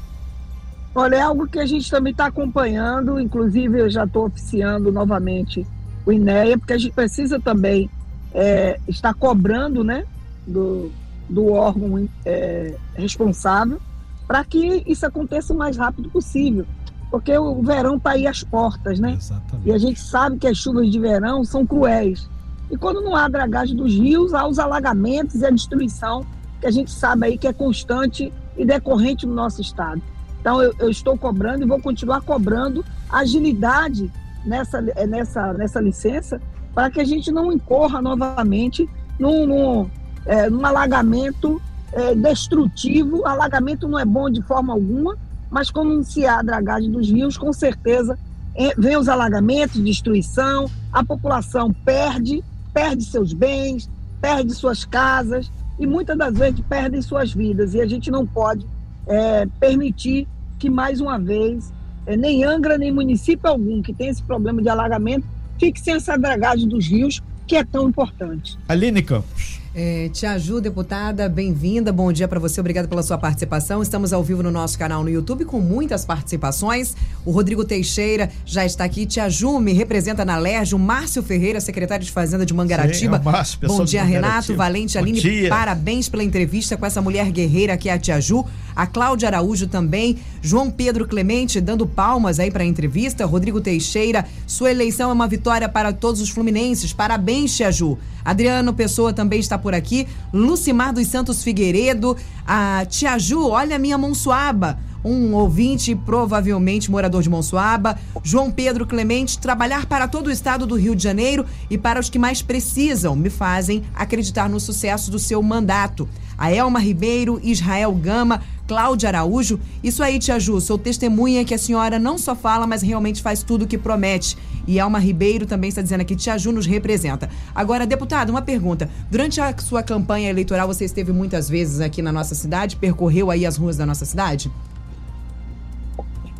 Olha, 0.92 1.14
é 1.14 1.20
algo 1.20 1.46
que 1.46 1.60
a 1.60 1.64
gente 1.64 1.88
também 1.88 2.10
está 2.10 2.26
acompanhando, 2.26 3.20
inclusive 3.20 3.78
eu 3.78 3.88
já 3.88 4.02
estou 4.02 4.26
oficiando 4.26 4.90
novamente 4.90 5.64
o 6.04 6.10
INEA, 6.10 6.58
porque 6.58 6.72
a 6.72 6.78
gente 6.78 6.92
precisa 6.92 7.38
também 7.38 7.88
é, 8.34 8.80
estar 8.88 9.14
cobrando 9.14 9.84
né, 9.84 10.04
do, 10.44 10.90
do 11.28 11.52
órgão 11.52 12.08
é, 12.26 12.74
responsável 12.96 13.80
para 14.26 14.44
que 14.44 14.82
isso 14.88 15.06
aconteça 15.06 15.52
o 15.52 15.56
mais 15.56 15.76
rápido 15.76 16.10
possível 16.10 16.66
porque 17.10 17.36
o 17.36 17.60
verão 17.62 17.96
está 17.96 18.10
aí 18.10 18.26
às 18.26 18.44
portas, 18.44 19.00
né? 19.00 19.14
Exatamente. 19.18 19.68
E 19.68 19.72
a 19.72 19.78
gente 19.78 20.00
sabe 20.00 20.38
que 20.38 20.46
as 20.46 20.56
chuvas 20.56 20.90
de 20.90 20.98
verão 20.98 21.44
são 21.44 21.66
cruéis. 21.66 22.28
E 22.70 22.76
quando 22.76 23.00
não 23.00 23.16
há 23.16 23.28
dragagem 23.28 23.76
dos 23.76 23.92
rios, 23.92 24.32
há 24.32 24.46
os 24.46 24.58
alagamentos 24.58 25.40
e 25.40 25.46
a 25.46 25.50
destruição 25.50 26.24
que 26.60 26.66
a 26.66 26.70
gente 26.70 26.90
sabe 26.90 27.26
aí 27.26 27.38
que 27.38 27.48
é 27.48 27.52
constante 27.52 28.32
e 28.56 28.64
decorrente 28.64 29.26
no 29.26 29.34
nosso 29.34 29.60
estado. 29.60 30.00
Então 30.40 30.62
eu, 30.62 30.72
eu 30.78 30.88
estou 30.88 31.18
cobrando 31.18 31.64
e 31.64 31.66
vou 31.66 31.80
continuar 31.80 32.20
cobrando 32.20 32.84
agilidade 33.10 34.10
nessa, 34.44 34.80
nessa, 34.80 35.52
nessa 35.52 35.80
licença 35.80 36.40
para 36.74 36.90
que 36.90 37.00
a 37.00 37.04
gente 37.04 37.32
não 37.32 37.52
incorra 37.52 38.00
novamente 38.00 38.88
num, 39.18 39.46
num, 39.46 39.90
é, 40.24 40.48
num 40.48 40.64
alagamento 40.64 41.60
é, 41.92 42.14
destrutivo. 42.14 43.26
Alagamento 43.26 43.88
não 43.88 43.98
é 43.98 44.04
bom 44.04 44.30
de 44.30 44.40
forma 44.42 44.72
alguma, 44.72 45.18
mas 45.50 45.70
quando 45.70 46.02
se 46.04 46.24
há 46.24 46.38
a 46.38 46.42
dragagem 46.42 46.90
dos 46.90 47.10
rios, 47.10 47.36
com 47.36 47.52
certeza 47.52 48.18
é, 48.54 48.74
vem 48.76 48.96
os 48.96 49.08
alagamentos, 49.08 49.82
destruição, 49.82 50.70
a 50.92 51.04
população 51.04 51.72
perde, 51.72 52.42
perde 52.72 53.04
seus 53.04 53.32
bens, 53.32 53.90
perde 54.20 54.52
suas 54.54 54.84
casas 54.84 55.50
e 55.78 55.86
muitas 55.86 56.16
das 56.16 56.36
vezes 56.36 56.60
perdem 56.68 57.02
suas 57.02 57.32
vidas. 57.32 57.74
E 57.74 57.80
a 57.80 57.86
gente 57.86 58.10
não 58.10 58.26
pode 58.26 58.66
é, 59.06 59.46
permitir 59.58 60.28
que, 60.58 60.68
mais 60.68 61.00
uma 61.00 61.18
vez, 61.18 61.72
é, 62.06 62.16
nem 62.16 62.44
Angra, 62.44 62.76
nem 62.76 62.92
município 62.92 63.48
algum 63.48 63.82
que 63.82 63.92
tem 63.92 64.08
esse 64.08 64.22
problema 64.22 64.60
de 64.60 64.68
alagamento 64.68 65.26
fique 65.58 65.78
sem 65.78 65.94
essa 65.94 66.16
dragagem 66.16 66.66
dos 66.66 66.86
rios, 66.86 67.20
que 67.46 67.54
é 67.54 67.64
tão 67.64 67.88
importante. 67.88 68.58
Aline 68.66 69.02
Campos. 69.02 69.59
É, 69.72 70.08
Tia 70.12 70.36
Ju, 70.36 70.60
deputada, 70.60 71.28
bem-vinda. 71.28 71.92
Bom 71.92 72.12
dia 72.12 72.26
para 72.26 72.40
você. 72.40 72.58
Obrigada 72.58 72.88
pela 72.88 73.04
sua 73.04 73.16
participação. 73.16 73.80
Estamos 73.80 74.12
ao 74.12 74.22
vivo 74.22 74.42
no 74.42 74.50
nosso 74.50 74.76
canal 74.76 75.04
no 75.04 75.08
YouTube 75.08 75.44
com 75.44 75.60
muitas 75.60 76.04
participações. 76.04 76.96
O 77.24 77.30
Rodrigo 77.30 77.64
Teixeira 77.64 78.28
já 78.44 78.64
está 78.66 78.82
aqui. 78.82 79.06
Tia 79.06 79.28
Ju 79.28 79.60
me 79.60 79.72
representa 79.72 80.24
na 80.24 80.36
LERJ. 80.38 80.74
O 80.74 80.78
Márcio 80.78 81.22
Ferreira, 81.22 81.60
secretário 81.60 82.04
de 82.04 82.10
Fazenda 82.10 82.44
de 82.44 82.52
Mangaratiba. 82.52 83.16
Sim, 83.16 83.22
é 83.22 83.24
Márcio, 83.24 83.58
Bom 83.62 83.84
dia, 83.84 84.02
Renato. 84.02 84.56
Valente 84.56 84.94
Bom 84.94 85.04
Aline. 85.04 85.20
Dia. 85.20 85.48
Parabéns 85.48 86.08
pela 86.08 86.24
entrevista 86.24 86.76
com 86.76 86.84
essa 86.84 87.00
mulher 87.00 87.30
guerreira 87.30 87.76
que 87.76 87.88
é 87.88 87.92
a 87.92 87.98
Tia 87.98 88.20
Ju. 88.20 88.44
A 88.74 88.88
Cláudia 88.88 89.28
Araújo 89.28 89.68
também. 89.68 90.18
João 90.42 90.68
Pedro 90.68 91.06
Clemente 91.06 91.60
dando 91.60 91.86
palmas 91.86 92.40
aí 92.40 92.50
para 92.50 92.64
a 92.64 92.66
entrevista. 92.66 93.24
Rodrigo 93.24 93.60
Teixeira, 93.60 94.26
sua 94.48 94.72
eleição 94.72 95.10
é 95.10 95.12
uma 95.12 95.28
vitória 95.28 95.68
para 95.68 95.92
todos 95.92 96.20
os 96.20 96.28
fluminenses. 96.28 96.92
Parabéns, 96.92 97.56
Tia 97.56 97.70
Ju. 97.70 97.96
Adriano 98.24 98.74
Pessoa 98.74 99.12
também 99.12 99.40
está 99.40 99.59
por 99.60 99.74
aqui. 99.74 100.06
Lucimar 100.32 100.92
dos 100.92 101.06
Santos 101.06 101.42
Figueiredo. 101.42 102.16
A 102.46 102.84
Tia 102.88 103.18
Ju, 103.18 103.48
olha 103.48 103.78
minha 103.78 103.96
Monsuaba 103.96 104.78
um 105.04 105.34
ouvinte, 105.34 105.94
provavelmente 105.94 106.90
morador 106.90 107.22
de 107.22 107.30
Monsuaba, 107.30 107.98
João 108.22 108.50
Pedro 108.50 108.86
Clemente, 108.86 109.38
trabalhar 109.38 109.86
para 109.86 110.06
todo 110.06 110.26
o 110.26 110.30
estado 110.30 110.66
do 110.66 110.76
Rio 110.76 110.94
de 110.94 111.02
Janeiro 111.02 111.46
e 111.70 111.78
para 111.78 111.98
os 111.98 112.10
que 112.10 112.18
mais 112.18 112.42
precisam, 112.42 113.16
me 113.16 113.30
fazem 113.30 113.82
acreditar 113.94 114.48
no 114.48 114.60
sucesso 114.60 115.10
do 115.10 115.18
seu 115.18 115.42
mandato. 115.42 116.08
A 116.36 116.50
Elma 116.50 116.78
Ribeiro, 116.78 117.40
Israel 117.42 117.92
Gama, 117.92 118.42
Cláudia 118.70 119.08
Araújo. 119.08 119.58
Isso 119.82 120.00
aí, 120.00 120.16
Tia 120.20 120.38
Ju, 120.38 120.60
sou 120.60 120.78
testemunha 120.78 121.44
que 121.44 121.52
a 121.52 121.58
senhora 121.58 121.98
não 121.98 122.16
só 122.16 122.36
fala, 122.36 122.68
mas 122.68 122.82
realmente 122.82 123.20
faz 123.20 123.42
tudo 123.42 123.64
o 123.64 123.66
que 123.66 123.76
promete. 123.76 124.38
E 124.64 124.78
Elma 124.78 125.00
Ribeiro 125.00 125.44
também 125.44 125.68
está 125.70 125.82
dizendo 125.82 126.02
aqui, 126.02 126.14
Tia 126.14 126.38
Ju 126.38 126.52
nos 126.52 126.66
representa. 126.66 127.28
Agora, 127.52 127.84
deputado, 127.84 128.30
uma 128.30 128.42
pergunta. 128.42 128.88
Durante 129.10 129.40
a 129.40 129.52
sua 129.58 129.82
campanha 129.82 130.30
eleitoral, 130.30 130.68
você 130.68 130.84
esteve 130.84 131.10
muitas 131.10 131.48
vezes 131.48 131.80
aqui 131.80 132.00
na 132.00 132.12
nossa 132.12 132.32
cidade, 132.36 132.76
percorreu 132.76 133.28
aí 133.28 133.44
as 133.44 133.56
ruas 133.56 133.76
da 133.76 133.84
nossa 133.84 134.04
cidade? 134.04 134.48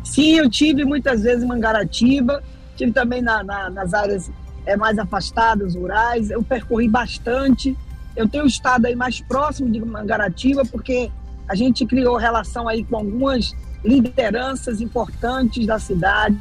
Sim, 0.01 0.35
eu 0.35 0.49
tive 0.49 0.85
muitas 0.85 1.23
vezes 1.23 1.43
em 1.43 1.47
Mangaratiba, 1.47 2.41
tive 2.77 2.93
também 2.93 3.21
na, 3.21 3.43
na, 3.43 3.69
nas 3.69 3.93
áreas 3.93 4.31
é, 4.65 4.77
mais 4.77 4.97
afastadas, 4.97 5.75
rurais, 5.75 6.31
eu 6.31 6.41
percorri 6.41 6.87
bastante. 6.87 7.77
Eu 8.15 8.25
tenho 8.25 8.45
estado 8.45 8.85
aí 8.85 8.95
mais 8.95 9.19
próximo 9.19 9.69
de 9.69 9.83
Mangaratiba, 9.83 10.63
porque 10.63 11.11
A 11.51 11.55
gente 11.55 11.85
criou 11.85 12.15
relação 12.15 12.65
aí 12.65 12.81
com 12.81 12.95
algumas 12.95 13.53
lideranças 13.83 14.79
importantes 14.79 15.67
da 15.67 15.77
cidade, 15.77 16.37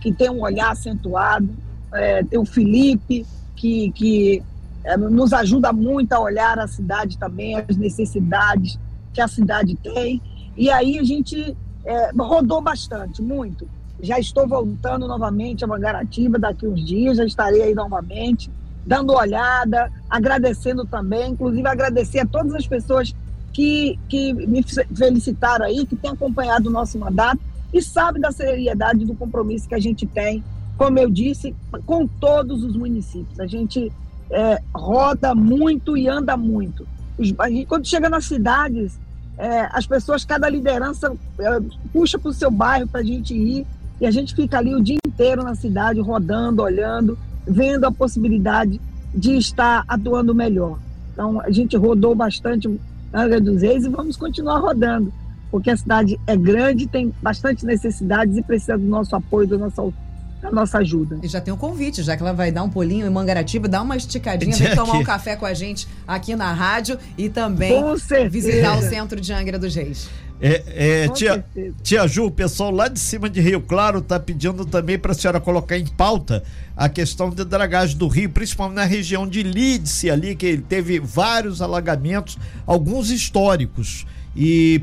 que 0.00 0.12
tem 0.12 0.28
um 0.28 0.40
olhar 0.40 0.72
acentuado. 0.72 1.48
É, 1.92 2.24
tem 2.24 2.40
o 2.40 2.44
Felipe, 2.44 3.24
que, 3.54 3.92
que 3.92 4.42
é, 4.82 4.96
nos 4.96 5.32
ajuda 5.32 5.72
muito 5.72 6.12
a 6.12 6.18
olhar 6.18 6.58
a 6.58 6.66
cidade 6.66 7.16
também, 7.16 7.54
as 7.54 7.76
necessidades 7.76 8.76
que 9.14 9.20
a 9.20 9.28
cidade 9.28 9.76
tem. 9.76 10.20
E 10.56 10.68
aí 10.72 10.98
a 10.98 11.04
gente 11.04 11.56
é, 11.84 12.10
rodou 12.18 12.60
bastante, 12.60 13.22
muito. 13.22 13.68
Já 14.02 14.18
estou 14.18 14.48
voltando 14.48 15.06
novamente 15.06 15.62
a 15.62 15.68
Mangaratiba 15.68 16.36
daqui 16.36 16.66
uns 16.66 16.84
dias, 16.84 17.18
já 17.18 17.24
estarei 17.24 17.62
aí 17.62 17.74
novamente, 17.76 18.50
dando 18.84 19.12
olhada, 19.12 19.88
agradecendo 20.10 20.84
também, 20.84 21.30
inclusive 21.30 21.68
agradecer 21.68 22.18
a 22.18 22.26
todas 22.26 22.56
as 22.56 22.66
pessoas 22.66 23.14
que, 23.52 23.98
que 24.08 24.32
me 24.32 24.62
felicitaram 24.94 25.66
aí, 25.66 25.86
que 25.86 25.96
têm 25.96 26.10
acompanhado 26.10 26.68
o 26.68 26.72
nosso 26.72 26.98
mandato 26.98 27.40
e 27.72 27.82
sabe 27.82 28.20
da 28.20 28.32
seriedade 28.32 29.04
do 29.04 29.14
compromisso 29.14 29.68
que 29.68 29.74
a 29.74 29.80
gente 29.80 30.06
tem, 30.06 30.42
como 30.76 30.98
eu 30.98 31.10
disse, 31.10 31.54
com 31.84 32.06
todos 32.06 32.62
os 32.62 32.76
municípios. 32.76 33.38
A 33.40 33.46
gente 33.46 33.92
é, 34.30 34.62
roda 34.74 35.34
muito 35.34 35.96
e 35.96 36.08
anda 36.08 36.36
muito. 36.36 36.86
Gente, 37.18 37.66
quando 37.66 37.86
chega 37.86 38.08
nas 38.08 38.24
cidades, 38.24 38.98
é, 39.36 39.68
as 39.72 39.86
pessoas, 39.86 40.24
cada 40.24 40.48
liderança 40.48 41.12
é, 41.38 41.60
puxa 41.92 42.18
para 42.18 42.30
o 42.30 42.34
seu 42.34 42.50
bairro 42.50 42.86
para 42.86 43.00
a 43.00 43.04
gente 43.04 43.34
ir 43.34 43.66
e 44.00 44.06
a 44.06 44.10
gente 44.10 44.34
fica 44.34 44.58
ali 44.58 44.74
o 44.74 44.82
dia 44.82 44.98
inteiro 45.04 45.42
na 45.42 45.54
cidade, 45.54 46.00
rodando, 46.00 46.62
olhando, 46.62 47.18
vendo 47.46 47.84
a 47.84 47.92
possibilidade 47.92 48.80
de 49.14 49.36
estar 49.36 49.84
atuando 49.88 50.34
melhor. 50.34 50.78
Então, 51.12 51.40
a 51.40 51.50
gente 51.50 51.76
rodou 51.76 52.14
bastante 52.14 52.68
Angra 53.12 53.40
dos 53.40 53.62
Reis 53.62 53.84
e 53.84 53.88
vamos 53.88 54.16
continuar 54.16 54.58
rodando, 54.58 55.12
porque 55.50 55.70
a 55.70 55.76
cidade 55.76 56.18
é 56.26 56.36
grande, 56.36 56.86
tem 56.86 57.12
bastante 57.22 57.64
necessidades 57.64 58.36
e 58.36 58.42
precisa 58.42 58.76
do 58.76 58.84
nosso 58.84 59.16
apoio, 59.16 59.48
do 59.48 59.58
nosso 59.58 59.92
da 60.40 60.50
nossa 60.50 60.78
ajuda. 60.78 61.18
E 61.22 61.28
já 61.28 61.40
tem 61.40 61.52
um 61.52 61.56
convite, 61.56 62.02
já 62.02 62.16
que 62.16 62.22
ela 62.22 62.32
vai 62.32 62.50
dar 62.50 62.62
um 62.62 62.70
pulinho 62.70 63.06
em 63.06 63.10
Mangaratiba, 63.10 63.68
dar 63.68 63.82
uma 63.82 63.96
esticadinha, 63.96 64.56
vem 64.56 64.74
tomar 64.74 64.94
um 64.94 65.04
café 65.04 65.36
com 65.36 65.46
a 65.46 65.54
gente 65.54 65.88
aqui 66.06 66.36
na 66.36 66.52
rádio 66.52 66.98
e 67.16 67.28
também 67.28 67.82
visitar 68.30 68.78
o 68.78 68.82
centro 68.82 69.20
de 69.20 69.32
Angra 69.32 69.58
dos 69.58 69.74
Reis. 69.74 70.08
É, 70.40 71.04
é 71.04 71.08
tia, 71.08 71.44
tia 71.82 72.06
Ju, 72.06 72.26
o 72.26 72.30
pessoal 72.30 72.70
lá 72.70 72.86
de 72.86 73.00
cima 73.00 73.28
de 73.28 73.40
Rio 73.40 73.60
Claro 73.60 73.98
está 73.98 74.20
pedindo 74.20 74.64
também 74.64 74.96
para 74.96 75.10
a 75.10 75.14
senhora 75.14 75.40
colocar 75.40 75.76
em 75.76 75.86
pauta 75.86 76.44
a 76.76 76.88
questão 76.88 77.28
de 77.28 77.44
dragagem 77.44 77.96
do 77.96 78.06
rio, 78.06 78.30
principalmente 78.30 78.76
na 78.76 78.84
região 78.84 79.26
de 79.26 79.42
Lídice 79.42 80.08
ali, 80.08 80.36
que 80.36 80.58
teve 80.58 81.00
vários 81.00 81.60
alagamentos, 81.60 82.38
alguns 82.64 83.10
históricos. 83.10 84.06
E 84.36 84.80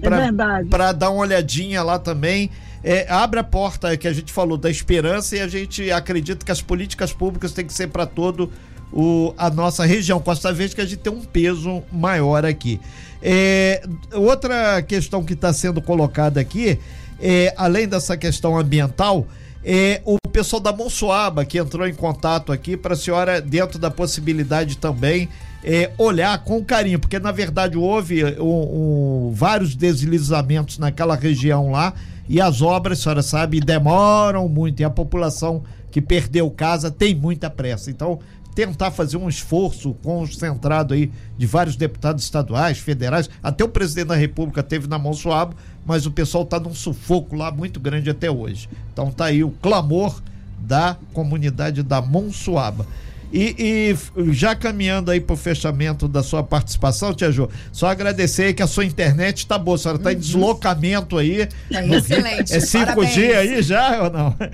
para 0.69 0.89
é 0.89 0.93
dar 0.93 1.09
uma 1.09 1.21
olhadinha 1.21 1.81
lá 1.81 1.97
também, 1.97 2.51
é, 2.85 3.07
abre 3.09 3.39
a 3.39 3.43
porta 3.43 3.97
que 3.97 4.07
a 4.07 4.13
gente 4.13 4.31
falou 4.31 4.57
da 4.57 4.69
esperança 4.69 5.35
e 5.35 5.41
a 5.41 5.47
gente 5.47 5.91
acredita 5.91 6.45
que 6.45 6.51
as 6.51 6.61
políticas 6.61 7.11
públicas 7.11 7.51
têm 7.51 7.65
que 7.65 7.73
ser 7.73 7.87
para 7.87 8.05
todo 8.05 8.51
o, 8.93 9.33
a 9.35 9.49
nossa 9.49 9.83
região, 9.83 10.19
com 10.19 10.31
essa 10.31 10.53
vez 10.53 10.71
que 10.71 10.81
a 10.81 10.85
gente 10.85 10.99
tem 10.99 11.11
um 11.11 11.23
peso 11.23 11.81
maior 11.91 12.45
aqui. 12.45 12.79
É, 13.23 13.81
outra 14.13 14.83
questão 14.83 15.23
que 15.23 15.33
está 15.33 15.51
sendo 15.51 15.81
colocada 15.81 16.39
aqui, 16.39 16.77
é, 17.19 17.51
além 17.57 17.87
dessa 17.87 18.15
questão 18.15 18.55
ambiental, 18.55 19.25
é 19.63 19.99
o 20.05 20.19
pessoal 20.31 20.61
da 20.61 20.71
Monsuaba 20.71 21.43
que 21.43 21.57
entrou 21.57 21.87
em 21.87 21.93
contato 21.95 22.51
aqui 22.51 22.77
para 22.77 22.93
a 22.93 22.95
senhora, 22.95 23.41
dentro 23.41 23.79
da 23.79 23.89
possibilidade 23.89 24.77
também, 24.77 25.27
é, 25.63 25.89
olhar 25.97 26.37
com 26.43 26.63
carinho, 26.63 26.99
porque 26.99 27.17
na 27.17 27.31
verdade 27.31 27.75
houve 27.75 28.23
um, 28.39 28.43
um, 28.43 29.31
vários 29.33 29.73
deslizamentos 29.73 30.77
naquela 30.77 31.15
região 31.15 31.71
lá 31.71 31.91
e 32.27 32.41
as 32.41 32.61
obras, 32.61 32.99
a 32.99 33.01
senhora 33.03 33.21
sabe, 33.21 33.59
demoram 33.59 34.47
muito 34.49 34.79
e 34.79 34.83
a 34.83 34.89
população 34.89 35.63
que 35.91 36.01
perdeu 36.01 36.49
casa 36.49 36.91
tem 36.91 37.15
muita 37.15 37.49
pressa. 37.49 37.89
Então, 37.89 38.19
tentar 38.55 38.89
fazer 38.89 39.17
um 39.17 39.27
esforço 39.27 39.93
concentrado 40.01 40.93
aí 40.93 41.11
de 41.37 41.45
vários 41.45 41.75
deputados 41.75 42.23
estaduais, 42.23 42.79
federais, 42.79 43.29
até 43.43 43.63
o 43.63 43.69
presidente 43.69 44.07
da 44.07 44.15
República 44.15 44.63
teve 44.63 44.87
na 44.87 44.97
mão 44.97 45.13
suave, 45.13 45.53
mas 45.85 46.05
o 46.05 46.11
pessoal 46.11 46.45
está 46.45 46.59
num 46.59 46.73
sufoco 46.73 47.35
lá 47.35 47.51
muito 47.51 47.79
grande 47.79 48.09
até 48.09 48.31
hoje. 48.31 48.69
Então 48.93 49.11
tá 49.11 49.25
aí 49.25 49.43
o 49.43 49.51
clamor 49.51 50.21
da 50.57 50.97
comunidade 51.13 51.83
da 51.83 52.01
Monsuaba. 52.01 52.87
E, 53.31 53.95
e, 54.17 54.33
já 54.33 54.55
caminhando 54.55 55.11
aí 55.11 55.19
para 55.19 55.33
o 55.33 55.37
fechamento 55.37 56.07
da 56.07 56.23
sua 56.23 56.43
participação, 56.43 57.13
Tia 57.13 57.31
Ju, 57.31 57.49
só 57.71 57.87
agradecer 57.87 58.53
que 58.53 58.63
a 58.63 58.67
sua 58.67 58.85
internet 58.85 59.39
está 59.39 59.57
boa, 59.57 59.75
a 59.75 59.77
senhora 59.77 59.97
está 59.97 60.09
uhum. 60.09 60.15
em 60.15 60.19
deslocamento 60.19 61.17
aí. 61.17 61.47
Tá 61.71 61.85
excelente. 61.85 62.53
É 62.53 62.57
5G 62.59 62.85
Parabéns. 62.85 63.17
aí 63.17 63.61
já 63.61 64.03
ou 64.03 64.09
não? 64.09 64.35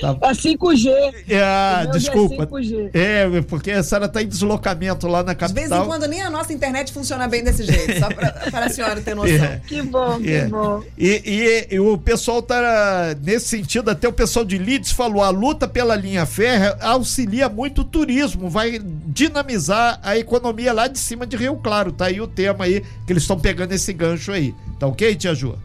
Tá. 0.00 0.16
É 0.20 0.32
5G. 0.32 0.88
É, 1.28 1.86
desculpa. 1.92 2.42
É, 2.42 2.46
5G. 2.46 2.90
é, 2.92 3.40
porque 3.42 3.70
a 3.70 3.82
senhora 3.82 4.06
está 4.06 4.22
em 4.22 4.28
deslocamento 4.28 5.08
lá 5.08 5.22
na 5.22 5.34
capital. 5.34 5.62
De 5.62 5.68
vez 5.68 5.82
em 5.82 5.86
quando 5.86 6.06
nem 6.06 6.20
a 6.20 6.30
nossa 6.30 6.52
internet 6.52 6.92
funciona 6.92 7.26
bem 7.26 7.42
desse 7.42 7.64
jeito, 7.64 7.98
só 7.98 8.08
para 8.08 8.66
a 8.66 8.68
senhora 8.68 9.00
ter 9.00 9.14
noção. 9.14 9.34
É. 9.34 9.60
Que 9.66 9.80
bom, 9.80 10.20
que 10.20 10.30
é. 10.30 10.46
bom. 10.46 10.82
E, 10.96 11.22
e, 11.70 11.74
e, 11.74 11.80
o 11.80 11.96
pessoal 11.96 12.42
tá 12.42 13.16
nesse 13.22 13.48
sentido, 13.48 13.90
até 13.90 14.06
o 14.06 14.12
pessoal 14.12 14.44
de 14.44 14.58
Leeds 14.58 14.92
falou, 14.92 15.22
a 15.22 15.30
luta 15.30 15.66
pela 15.66 15.96
linha 15.96 16.26
férrea 16.26 16.76
auxilia 16.80 17.48
muito 17.48 17.80
o 17.80 17.84
turismo, 17.84 18.48
vai 18.50 18.78
dinamizar 19.06 19.98
a 20.02 20.18
economia 20.18 20.72
lá 20.72 20.86
de 20.86 20.98
cima 20.98 21.26
de 21.26 21.36
Rio 21.36 21.56
Claro. 21.56 21.92
Tá 21.92 22.06
aí 22.06 22.20
o 22.20 22.26
tema 22.26 22.64
aí 22.64 22.82
que 23.06 23.12
eles 23.12 23.22
estão 23.22 23.38
pegando 23.38 23.72
esse 23.72 23.92
gancho 23.92 24.32
aí. 24.32 24.54
Tá 24.78 24.86
ok, 24.86 25.14
Tia 25.14 25.34
Ju? 25.34 25.56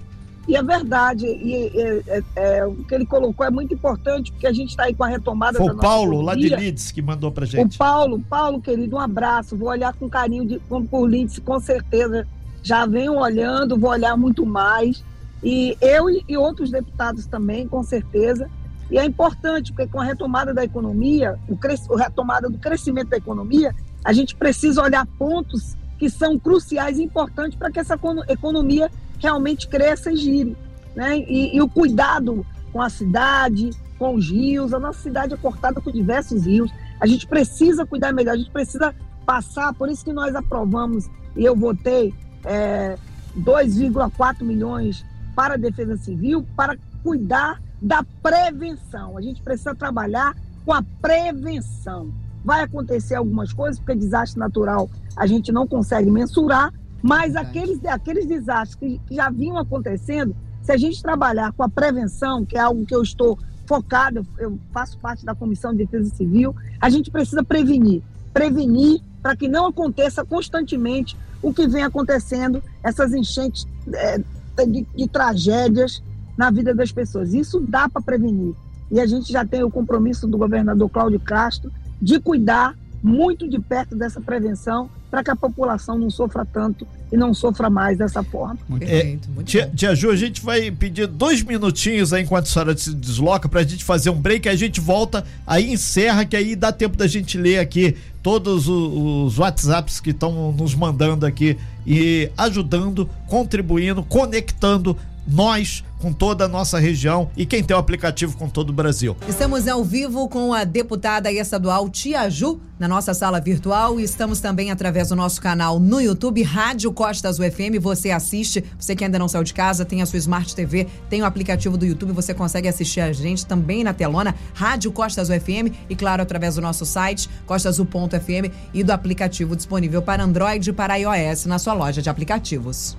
E 0.45 0.57
é 0.57 0.61
verdade, 0.61 1.25
e, 1.25 1.71
e 1.73 2.03
é, 2.07 2.23
é, 2.35 2.65
o 2.65 2.83
que 2.83 2.93
ele 2.93 3.05
colocou 3.05 3.45
é 3.45 3.49
muito 3.49 3.73
importante, 3.73 4.31
porque 4.31 4.45
a 4.45 4.51
gente 4.51 4.71
está 4.71 4.83
aí 4.83 4.93
com 4.93 5.03
a 5.03 5.07
retomada 5.07 5.57
Foi 5.57 5.67
da 5.67 5.73
o 5.73 5.77
Paulo, 5.77 6.21
lá 6.21 6.35
de 6.35 6.49
Leeds, 6.49 6.91
que 6.91 7.01
mandou 7.01 7.31
pra 7.31 7.45
gente. 7.45 7.75
O 7.75 7.77
Paulo, 7.77 8.19
Paulo, 8.29 8.61
querido, 8.61 8.97
um 8.97 8.99
abraço. 8.99 9.55
Vou 9.55 9.69
olhar 9.69 9.93
com 9.93 10.09
carinho 10.09 10.45
de, 10.45 10.59
com, 10.59 10.85
por 10.85 11.05
Leeds, 11.05 11.39
com 11.39 11.59
certeza. 11.61 12.27
Já 12.61 12.85
venho 12.85 13.15
olhando, 13.15 13.79
vou 13.79 13.91
olhar 13.91 14.17
muito 14.17 14.45
mais. 14.45 15.01
E 15.41 15.77
eu 15.79 16.09
e, 16.09 16.23
e 16.27 16.37
outros 16.37 16.69
deputados 16.69 17.25
também, 17.25 17.65
com 17.65 17.81
certeza. 17.81 18.49
E 18.91 18.97
é 18.97 19.05
importante, 19.05 19.71
porque 19.71 19.89
com 19.89 20.01
a 20.01 20.03
retomada 20.03 20.53
da 20.53 20.63
economia, 20.63 21.39
o 21.47 21.55
cres, 21.55 21.89
a 21.89 21.97
retomada 21.97 22.49
do 22.49 22.57
crescimento 22.57 23.09
da 23.09 23.17
economia, 23.17 23.73
a 24.03 24.11
gente 24.11 24.35
precisa 24.35 24.81
olhar 24.81 25.05
pontos 25.17 25.77
que 25.97 26.09
são 26.09 26.37
cruciais 26.37 26.99
e 26.99 27.03
importantes 27.03 27.57
para 27.57 27.71
que 27.71 27.79
essa 27.79 27.97
economia 28.27 28.91
realmente 29.23 29.67
cresça 29.67 30.11
e 30.11 30.17
gire. 30.17 30.57
Né? 30.93 31.17
E, 31.19 31.55
e, 31.55 31.61
o 31.61 31.69
cuidado 31.69 32.45
com 32.71 32.81
a 32.81 32.89
cidade, 32.89 33.71
com 33.97 34.15
os 34.15 34.29
rios, 34.29 34.73
a 34.73 34.79
nossa 34.79 34.99
cidade 34.99 35.33
é 35.33 35.37
cortada 35.37 35.81
por 35.81 35.91
diversos 35.91 36.45
rios. 36.45 36.69
A 36.99 37.07
gente 37.07 37.25
precisa 37.25 37.85
cuidar 37.85 38.13
melhor, 38.13 38.33
a 38.33 38.37
gente 38.37 38.51
precisa 38.51 38.93
passar, 39.25 39.73
por 39.73 39.89
isso 39.89 40.03
que 40.03 40.11
nós 40.11 40.35
aprovamos, 40.35 41.09
e 41.35 41.45
eu 41.45 41.55
votei 41.55 42.13
é, 42.43 42.97
2,4 43.37 44.43
milhões 44.43 45.05
para 45.35 45.53
a 45.53 45.57
defesa 45.57 45.95
civil, 45.97 46.45
para 46.55 46.77
cuidar 47.01 47.61
da 47.81 48.05
prevenção. 48.21 49.17
A 49.17 49.21
gente 49.21 49.41
precisa 49.41 49.73
trabalhar 49.73 50.35
com 50.65 50.73
a 50.73 50.83
prevenção. 51.01 52.13
Vai 52.43 52.61
acontecer 52.61 53.15
algumas 53.15 53.53
coisas, 53.53 53.79
porque 53.79 53.95
desastre 53.95 54.39
natural 54.39 54.89
a 55.15 55.25
gente 55.25 55.51
não 55.51 55.65
consegue 55.65 56.11
mensurar, 56.11 56.73
mas 57.03 57.35
aqueles, 57.35 57.83
aqueles 57.83 58.25
desastres 58.25 58.77
que, 59.05 59.13
já 59.13 59.29
vinham 59.29 59.57
acontecendo, 59.57 60.33
se 60.61 60.71
a 60.71 60.77
gente 60.77 61.03
trabalhar 61.03 61.51
com 61.51 61.61
a 61.61 61.67
prevenção, 61.67 62.45
que 62.45 62.57
é 62.57 62.61
algo 62.61 62.85
que 62.85 62.95
eu 62.95 63.03
estou 63.03 63.37
focado, 63.65 64.25
eu 64.39 64.57
faço 64.71 64.97
parte 64.99 65.25
da 65.25 65.35
Comissão 65.35 65.71
de 65.73 65.79
Defesa 65.79 66.15
Civil, 66.15 66.55
a 66.79 66.89
gente 66.89 67.11
precisa 67.11 67.43
prevenir. 67.43 68.01
Prevenir 68.33 69.01
para 69.21 69.35
que 69.35 69.49
não 69.49 69.67
aconteça 69.67 70.23
constantemente 70.23 71.17
o 71.41 71.53
que 71.53 71.67
vem 71.67 71.83
acontecendo, 71.83 72.63
essas 72.81 73.13
enchentes 73.13 73.67
é, 73.93 74.17
de, 74.65 74.87
de 74.95 75.07
tragédias 75.09 76.01
na 76.37 76.49
vida 76.49 76.73
das 76.73 76.91
pessoas. 76.91 77.33
Isso 77.33 77.59
dá 77.59 77.89
para 77.89 78.01
prevenir. 78.01 78.55
E 78.89 79.01
a 79.01 79.05
gente 79.05 79.29
já 79.29 79.45
tem 79.45 79.61
o 79.61 79.69
compromisso 79.69 80.25
do 80.25 80.37
governador 80.37 80.89
Cláudio 80.89 81.19
Castro 81.19 81.69
de 82.01 82.17
cuidar 82.17 82.77
muito 83.01 83.49
de 83.49 83.59
perto 83.59 83.93
dessa 83.93 84.21
prevenção 84.21 84.89
para 85.13 85.23
que 85.23 85.29
a 85.29 85.35
população 85.35 85.95
não 85.95 86.09
sofra 86.09 86.43
tanto 86.43 86.87
e 87.11 87.15
não 87.15 87.35
sofra 87.35 87.69
mais 87.69 87.99
dessa 87.99 88.23
forma. 88.23 88.57
Muito 88.67 88.83
é, 88.83 89.03
muito 89.03 89.43
tia, 89.43 89.71
tia 89.75 89.93
Ju, 89.93 90.09
a 90.09 90.15
gente 90.15 90.41
vai 90.41 90.71
pedir 90.71 91.05
dois 91.05 91.43
minutinhos 91.43 92.11
aí 92.11 92.23
enquanto 92.23 92.45
a 92.45 92.49
senhora 92.49 92.75
se 92.75 92.91
desloca 92.95 93.47
para 93.47 93.59
a 93.59 93.63
gente 93.63 93.83
fazer 93.83 94.09
um 94.09 94.19
break, 94.19 94.49
aí 94.49 94.55
a 94.55 94.57
gente 94.57 94.81
volta, 94.81 95.23
aí 95.45 95.71
encerra, 95.71 96.25
que 96.25 96.35
aí 96.35 96.55
dá 96.55 96.71
tempo 96.71 96.97
da 96.97 97.05
gente 97.05 97.37
ler 97.37 97.59
aqui 97.59 97.95
todos 98.23 98.67
os, 98.67 98.93
os 99.33 99.37
WhatsApps 99.37 99.99
que 99.99 100.09
estão 100.09 100.51
nos 100.51 100.73
mandando 100.73 101.27
aqui 101.27 101.59
e 101.85 102.31
ajudando, 102.35 103.07
contribuindo, 103.27 104.01
conectando 104.01 104.97
nós 105.27 105.83
com 106.03 106.11
toda 106.11 106.43
a 106.43 106.47
nossa 106.49 106.77
região 106.79 107.29
e 107.37 107.45
quem 107.45 107.63
tem 107.63 107.73
o 107.73 107.79
aplicativo 107.79 108.35
com 108.35 108.49
todo 108.49 108.71
o 108.71 108.73
Brasil. 108.73 109.15
Estamos 109.25 109.69
ao 109.69 109.85
vivo 109.85 110.27
com 110.27 110.53
a 110.53 110.65
deputada 110.65 111.31
estadual 111.31 111.89
Tia 111.89 112.29
Ju 112.29 112.59
na 112.77 112.89
nossa 112.89 113.13
sala 113.13 113.39
virtual 113.39 114.01
e 114.01 114.03
estamos 114.03 114.41
também 114.41 114.69
através 114.69 115.07
do 115.07 115.15
nosso 115.15 115.41
canal 115.41 115.79
no 115.79 116.01
YouTube 116.01 116.43
Rádio 116.43 116.91
Costas 116.91 117.39
UFM. 117.39 117.79
Você 117.79 118.11
assiste, 118.11 118.61
você 118.77 118.97
que 118.97 119.05
ainda 119.05 119.17
não 119.17 119.29
saiu 119.29 119.45
de 119.45 119.53
casa, 119.53 119.85
tem 119.85 120.01
a 120.01 120.05
sua 120.05 120.19
Smart 120.19 120.53
TV, 120.53 120.89
tem 121.09 121.21
o 121.21 121.25
aplicativo 121.25 121.77
do 121.77 121.85
YouTube, 121.85 122.11
você 122.11 122.33
consegue 122.33 122.67
assistir 122.67 122.99
a 122.99 123.13
gente 123.13 123.45
também 123.45 123.81
na 123.81 123.93
telona 123.93 124.35
Rádio 124.53 124.91
Costas 124.91 125.29
UFM 125.29 125.71
e 125.89 125.95
claro 125.95 126.21
através 126.21 126.55
do 126.55 126.61
nosso 126.61 126.85
site 126.85 127.29
costasu.fm 127.45 128.51
e 128.73 128.83
do 128.83 128.91
aplicativo 128.91 129.55
disponível 129.55 130.01
para 130.01 130.21
Android 130.21 130.69
e 130.69 130.73
para 130.73 130.97
iOS 130.97 131.45
na 131.45 131.57
sua 131.57 131.73
loja 131.73 132.01
de 132.01 132.09
aplicativos. 132.09 132.97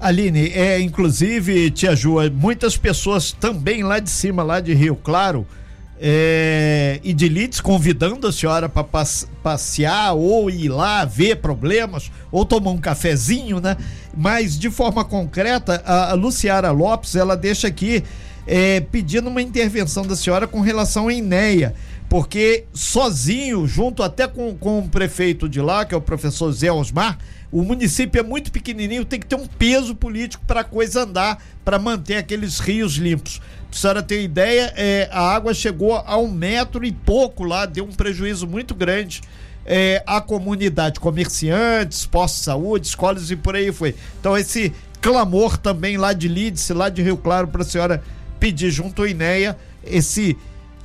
Aline, 0.00 0.48
é, 0.48 0.80
inclusive, 0.80 1.70
Tia 1.70 1.94
Ju, 1.94 2.20
é, 2.20 2.30
muitas 2.30 2.74
pessoas 2.74 3.32
também 3.32 3.82
lá 3.82 3.98
de 3.98 4.08
cima, 4.08 4.42
lá 4.42 4.58
de 4.58 4.72
Rio 4.72 4.96
Claro, 4.96 5.46
é, 6.00 6.98
e 7.04 7.12
de 7.12 7.28
Leeds 7.28 7.60
convidando 7.60 8.26
a 8.26 8.32
senhora 8.32 8.66
para 8.66 8.82
passear 9.42 10.14
ou 10.14 10.48
ir 10.48 10.70
lá 10.70 11.04
ver 11.04 11.36
problemas 11.36 12.10
ou 12.32 12.46
tomar 12.46 12.70
um 12.70 12.78
cafezinho, 12.78 13.60
né? 13.60 13.76
Mas 14.16 14.58
de 14.58 14.70
forma 14.70 15.04
concreta, 15.04 15.82
a, 15.84 16.14
Luciara 16.14 16.70
Lopes 16.70 17.14
ela 17.14 17.36
deixa 17.36 17.68
aqui 17.68 18.02
é, 18.46 18.80
pedindo 18.80 19.28
uma 19.28 19.42
intervenção 19.42 20.06
da 20.06 20.16
senhora 20.16 20.46
com 20.46 20.62
relação 20.62 21.08
à 21.08 21.12
INEA, 21.12 21.74
porque 22.08 22.64
sozinho, 22.72 23.66
junto 23.66 24.02
até 24.02 24.26
com, 24.26 24.56
com 24.56 24.78
o 24.78 24.88
prefeito 24.88 25.46
de 25.46 25.60
lá, 25.60 25.84
que 25.84 25.94
é 25.94 25.98
o 25.98 26.00
professor 26.00 26.50
Zé 26.50 26.72
Osmar, 26.72 27.18
o 27.52 27.62
município 27.62 28.20
é 28.20 28.22
muito 28.22 28.52
pequenininho, 28.52 29.04
tem 29.04 29.18
que 29.18 29.26
ter 29.26 29.34
um 29.34 29.46
peso 29.46 29.94
político 29.94 30.44
para 30.46 30.60
a 30.60 30.64
coisa 30.64 31.02
andar, 31.02 31.42
para 31.64 31.78
manter 31.78 32.16
aqueles 32.16 32.60
rios 32.60 32.94
limpos. 32.94 33.38
Para 33.38 33.76
a 33.76 33.80
senhora 33.80 34.02
ter 34.02 34.22
ideia, 34.22 34.72
é, 34.76 35.08
a 35.10 35.34
água 35.34 35.52
chegou 35.52 35.96
a 35.96 36.16
um 36.16 36.30
metro 36.30 36.84
e 36.84 36.92
pouco 36.92 37.42
lá, 37.42 37.66
deu 37.66 37.84
um 37.84 37.92
prejuízo 37.92 38.46
muito 38.46 38.74
grande 38.74 39.20
é, 39.66 40.02
à 40.06 40.20
comunidade, 40.20 41.00
comerciantes, 41.00 42.06
postos 42.06 42.40
de 42.40 42.44
saúde, 42.44 42.86
escolas 42.86 43.30
e 43.30 43.36
por 43.36 43.56
aí 43.56 43.72
foi. 43.72 43.96
Então 44.20 44.36
esse 44.36 44.72
clamor 45.00 45.56
também 45.56 45.96
lá 45.96 46.12
de 46.12 46.28
Lídice, 46.28 46.72
lá 46.72 46.88
de 46.88 47.02
Rio 47.02 47.16
Claro, 47.16 47.48
para 47.48 47.62
a 47.62 47.64
senhora 47.64 48.02
pedir 48.38 48.70
junto 48.70 49.02
ao 49.02 49.08
INEA 49.08 49.56
esse 49.84 50.36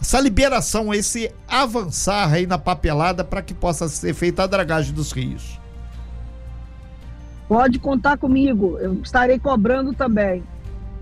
essa 0.01 0.19
liberação, 0.19 0.93
esse 0.93 1.31
avançar 1.47 2.31
aí 2.31 2.45
na 2.45 2.57
papelada 2.57 3.23
para 3.23 3.41
que 3.41 3.53
possa 3.53 3.87
ser 3.87 4.13
feita 4.13 4.43
a 4.43 4.47
dragagem 4.47 4.93
dos 4.93 5.11
rios. 5.11 5.59
Pode 7.47 7.79
contar 7.79 8.17
comigo, 8.17 8.77
eu 8.79 8.93
estarei 9.03 9.37
cobrando 9.37 9.93
também, 9.93 10.43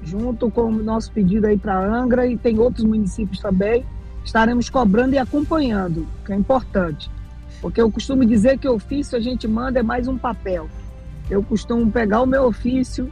junto 0.03 0.51
com 0.51 0.63
o 0.63 0.84
nosso 0.84 1.12
pedido 1.12 1.47
aí 1.47 1.58
para 1.58 1.79
Angra 1.79 2.27
e 2.27 2.38
tem 2.38 2.60
outros 2.60 2.84
municípios 2.84 3.39
também, 3.39 3.86
estaremos 4.25 4.69
cobrando 4.69 5.15
e 5.15 5.17
acompanhando, 5.17 6.06
que 6.25 6.34
é 6.34 6.36
importante. 6.36 7.10
Porque 7.62 7.82
eu 7.82 7.89
costumo 7.89 8.25
dizer 8.25 8.58
que 8.58 8.67
ofício 8.67 9.17
a 9.17 9.21
gente 9.21 9.47
manda 9.47 9.79
é 9.79 9.84
mais 9.84 10.08
um 10.08 10.17
papel. 10.17 10.69
Eu 11.29 11.41
costumo 11.41 11.89
pegar 11.89 12.21
o 12.21 12.25
meu 12.25 12.43
ofício 12.43 13.10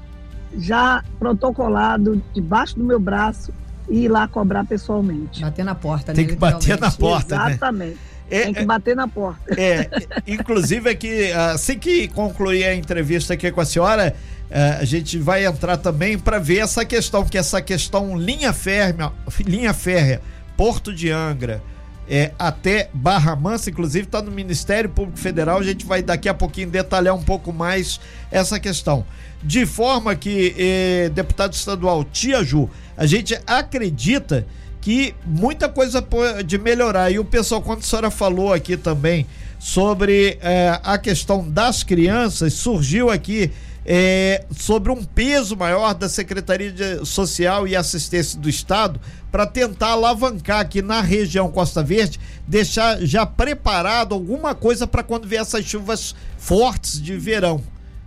já 0.58 1.04
protocolado 1.18 2.22
debaixo 2.34 2.78
do 2.78 2.84
meu 2.84 3.00
braço 3.00 3.54
e 3.90 4.06
ir 4.06 4.10
lá 4.10 4.28
cobrar 4.28 4.66
pessoalmente. 4.66 5.42
Bater 5.42 5.64
na 5.64 5.76
porta, 5.76 6.14
Tem 6.14 6.26
né? 6.26 6.34
que 6.34 6.38
bater 6.38 6.80
na 6.80 6.92
porta, 6.92 7.38
né? 7.38 7.52
Exatamente. 7.52 8.11
É, 8.32 8.44
Tem 8.46 8.54
que 8.54 8.66
bater 8.66 8.96
na 8.96 9.08
porta. 9.10 9.42
É, 9.60 9.90
inclusive 10.26 10.90
aqui, 10.90 11.32
assim 11.34 11.78
que 11.78 12.08
concluir 12.08 12.64
a 12.64 12.74
entrevista 12.74 13.34
aqui 13.34 13.52
com 13.52 13.60
a 13.60 13.66
senhora, 13.66 14.16
é, 14.50 14.78
a 14.80 14.86
gente 14.86 15.18
vai 15.18 15.46
entrar 15.46 15.76
também 15.76 16.18
para 16.18 16.40
ver 16.40 16.60
essa 16.60 16.86
questão, 16.86 17.26
que 17.26 17.38
essa 17.38 17.62
questão 17.62 18.18
linha 18.18 18.54
férrea, 18.54 19.12
linha 19.46 19.74
férrea, 19.74 20.22
Porto 20.56 20.94
de 20.94 21.12
Angra, 21.12 21.62
é, 22.10 22.32
até 22.40 22.90
Barra 22.94 23.36
Mansa, 23.36 23.70
inclusive 23.70 24.06
está 24.06 24.22
no 24.22 24.32
Ministério 24.32 24.90
Público 24.90 25.20
Federal. 25.20 25.60
A 25.60 25.64
gente 25.64 25.86
vai 25.86 26.02
daqui 26.02 26.28
a 26.28 26.34
pouquinho 26.34 26.70
detalhar 26.70 27.16
um 27.16 27.24
pouco 27.24 27.54
mais 27.54 28.00
essa 28.30 28.60
questão. 28.60 29.06
De 29.44 29.66
forma 29.66 30.16
que, 30.16 30.54
eh, 30.58 31.10
deputado 31.10 31.54
estadual 31.54 32.04
Tia 32.04 32.44
Ju, 32.44 32.70
a 32.96 33.06
gente 33.06 33.40
acredita 33.48 34.46
que 34.82 35.14
muita 35.24 35.70
coisa 35.70 36.02
pode 36.02 36.58
melhorar. 36.58 37.12
E 37.12 37.20
o 37.20 37.24
pessoal, 37.24 37.62
quando 37.62 37.80
a 37.80 37.84
senhora 37.84 38.12
falou 38.12 38.52
aqui 38.52 38.76
também 38.76 39.28
sobre 39.60 40.40
é, 40.42 40.80
a 40.84 40.98
questão 40.98 41.48
das 41.48 41.84
crianças, 41.84 42.54
surgiu 42.54 43.12
aqui 43.12 43.52
é, 43.86 44.44
sobre 44.52 44.92
um 44.92 45.04
peso 45.04 45.56
maior 45.56 45.94
da 45.94 46.10
Secretaria 46.10 46.72
de 46.72 47.06
Social 47.06 47.68
e 47.68 47.76
Assistência 47.76 48.40
do 48.40 48.50
Estado 48.50 49.00
para 49.32 49.46
tentar 49.46 49.90
alavancar 49.90 50.60
aqui 50.60 50.82
na 50.82 51.00
região 51.00 51.50
Costa 51.50 51.84
Verde, 51.84 52.20
deixar 52.48 53.00
já 53.02 53.26
preparado 53.26 54.14
alguma 54.14 54.54
coisa 54.54 54.86
para 54.86 55.04
quando 55.04 55.28
vier 55.28 55.42
essas 55.42 55.64
chuvas 55.64 56.16
fortes 56.38 57.02
de 57.02 57.16
verão. 57.16 57.62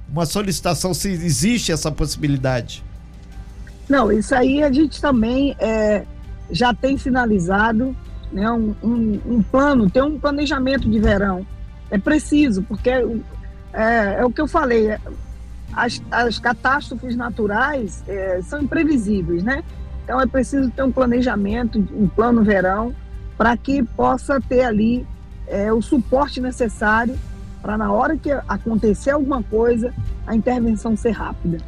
Uma 0.08 0.26
solicitação 0.26 0.92
se 0.92 1.08
existe 1.08 1.72
essa 1.72 1.90
possibilidade. 1.90 2.84
Não, 3.88 4.12
isso 4.12 4.34
aí 4.34 4.62
a 4.62 4.70
gente 4.70 5.00
também 5.00 5.56
é, 5.58 6.04
já 6.50 6.74
tem 6.74 6.96
finalizado 6.96 7.96
né, 8.32 8.50
um, 8.50 8.74
um, 8.82 9.20
um, 9.26 9.42
plano, 9.42 9.88
tem 9.88 10.02
um 10.02 10.18
planejamento 10.18 10.88
de 10.88 10.98
verão. 10.98 11.46
É 11.90 11.98
preciso, 11.98 12.62
porque 12.62 12.90
é, 12.90 13.04
é, 13.72 14.16
é 14.18 14.24
o 14.24 14.30
que 14.30 14.40
eu 14.40 14.48
falei, 14.48 14.88
é, 14.90 15.00
as, 15.72 16.02
as 16.10 16.38
catástrofes 16.38 17.16
naturais 17.16 18.02
é, 18.06 18.40
são 18.42 18.62
imprevisíveis, 18.62 19.42
né? 19.42 19.62
Então 20.04 20.20
é 20.20 20.26
preciso 20.26 20.70
ter 20.70 20.82
um 20.82 20.92
planejamento, 20.92 21.78
um 21.92 22.08
plano 22.08 22.42
verão, 22.42 22.94
para 23.36 23.56
que 23.56 23.82
possa 23.82 24.40
ter 24.40 24.62
ali 24.62 25.06
é, 25.46 25.72
o 25.72 25.80
suporte 25.80 26.40
necessário 26.40 27.18
para 27.64 27.78
na 27.78 27.90
hora 27.90 28.14
que 28.14 28.30
acontecer 28.30 29.12
alguma 29.12 29.42
coisa, 29.42 29.94
a 30.26 30.36
intervenção 30.36 30.94
ser 30.94 31.12
rápida. 31.12 31.58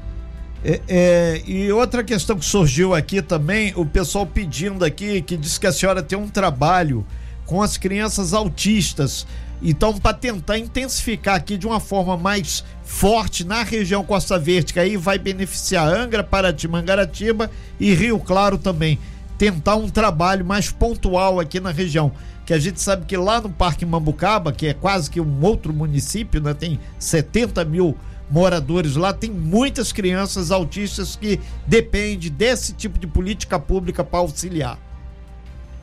É, 0.65 0.81
é, 0.89 1.43
e 1.47 1.71
outra 1.71 2.03
questão 2.03 2.37
que 2.37 2.45
surgiu 2.45 2.95
aqui 2.95 3.23
também, 3.23 3.73
o 3.77 3.85
pessoal 3.85 4.27
pedindo 4.27 4.85
aqui, 4.85 5.23
que 5.23 5.37
diz 5.37 5.59
que 5.59 5.67
a 5.67 5.73
senhora 5.73 6.03
tem 6.03 6.19
um 6.19 6.29
trabalho 6.29 7.07
com 7.45 7.63
as 7.63 7.77
crianças 7.77 8.35
autistas. 8.35 9.27
Então, 9.63 9.95
para 9.95 10.13
tentar 10.13 10.59
intensificar 10.59 11.37
aqui 11.37 11.57
de 11.57 11.67
uma 11.67 11.81
forma 11.81 12.17
mais 12.17 12.65
forte 12.85 13.45
na 13.45 13.63
região 13.63 14.05
Costa 14.05 14.39
Verde, 14.39 14.73
que 14.73 14.81
aí 14.81 14.97
vai 14.97 15.19
beneficiar 15.19 15.89
Angra, 15.89 16.23
Paraty, 16.23 16.69
Mangaratiba 16.69 17.51
e 17.81 17.95
Rio 17.95 18.19
Claro 18.19 18.59
também. 18.59 18.99
Tentar 19.39 19.77
um 19.77 19.89
trabalho 19.89 20.45
mais 20.45 20.71
pontual 20.71 21.41
aqui 21.41 21.59
na 21.61 21.71
região. 21.71 22.13
Que 22.45 22.53
a 22.53 22.59
gente 22.59 22.81
sabe 22.81 23.07
que 23.07 23.17
lá 23.17 23.41
no 23.41 23.51
Parque 23.51 23.85
Mambucaba, 23.85 24.53
que 24.53 24.67
é 24.67 24.75
quase 24.75 25.11
que 25.11 25.21
um 25.21 25.43
outro 25.43 25.73
município, 25.73 26.41
né, 26.41 26.55
tem 26.55 26.79
70 26.99 27.65
mil 27.65 27.97
moradores 28.31 28.97
lá, 28.97 29.13
tem 29.13 29.31
muitas 29.31 29.93
crianças 29.93 30.51
autistas 30.51 31.17
que 31.17 31.41
dependem 31.67 32.31
desse 32.31 32.73
tipo 32.73 32.99
de 32.99 33.07
política 33.07 33.59
pública 33.59 34.03
para 34.03 34.19
auxiliar. 34.19 34.79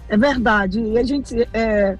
É 0.09 0.17
verdade. 0.17 0.79
E 0.79 0.97
a 0.97 1.03
gente 1.03 1.47
é, 1.53 1.97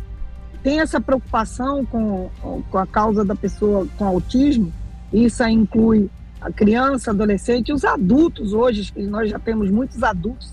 tem 0.61 0.79
essa 0.79 0.99
preocupação 0.99 1.85
com, 1.85 2.29
com 2.69 2.77
a 2.77 2.85
causa 2.85 3.23
da 3.23 3.35
pessoa 3.35 3.87
com 3.97 4.05
autismo. 4.05 4.71
Isso 5.11 5.43
inclui 5.45 6.09
a 6.41 6.51
criança, 6.51 7.11
adolescente 7.11 7.71
os 7.71 7.85
adultos 7.85 8.51
hoje, 8.51 8.91
nós 9.07 9.29
já 9.29 9.39
temos 9.39 9.71
muitos 9.71 10.03
adultos 10.03 10.51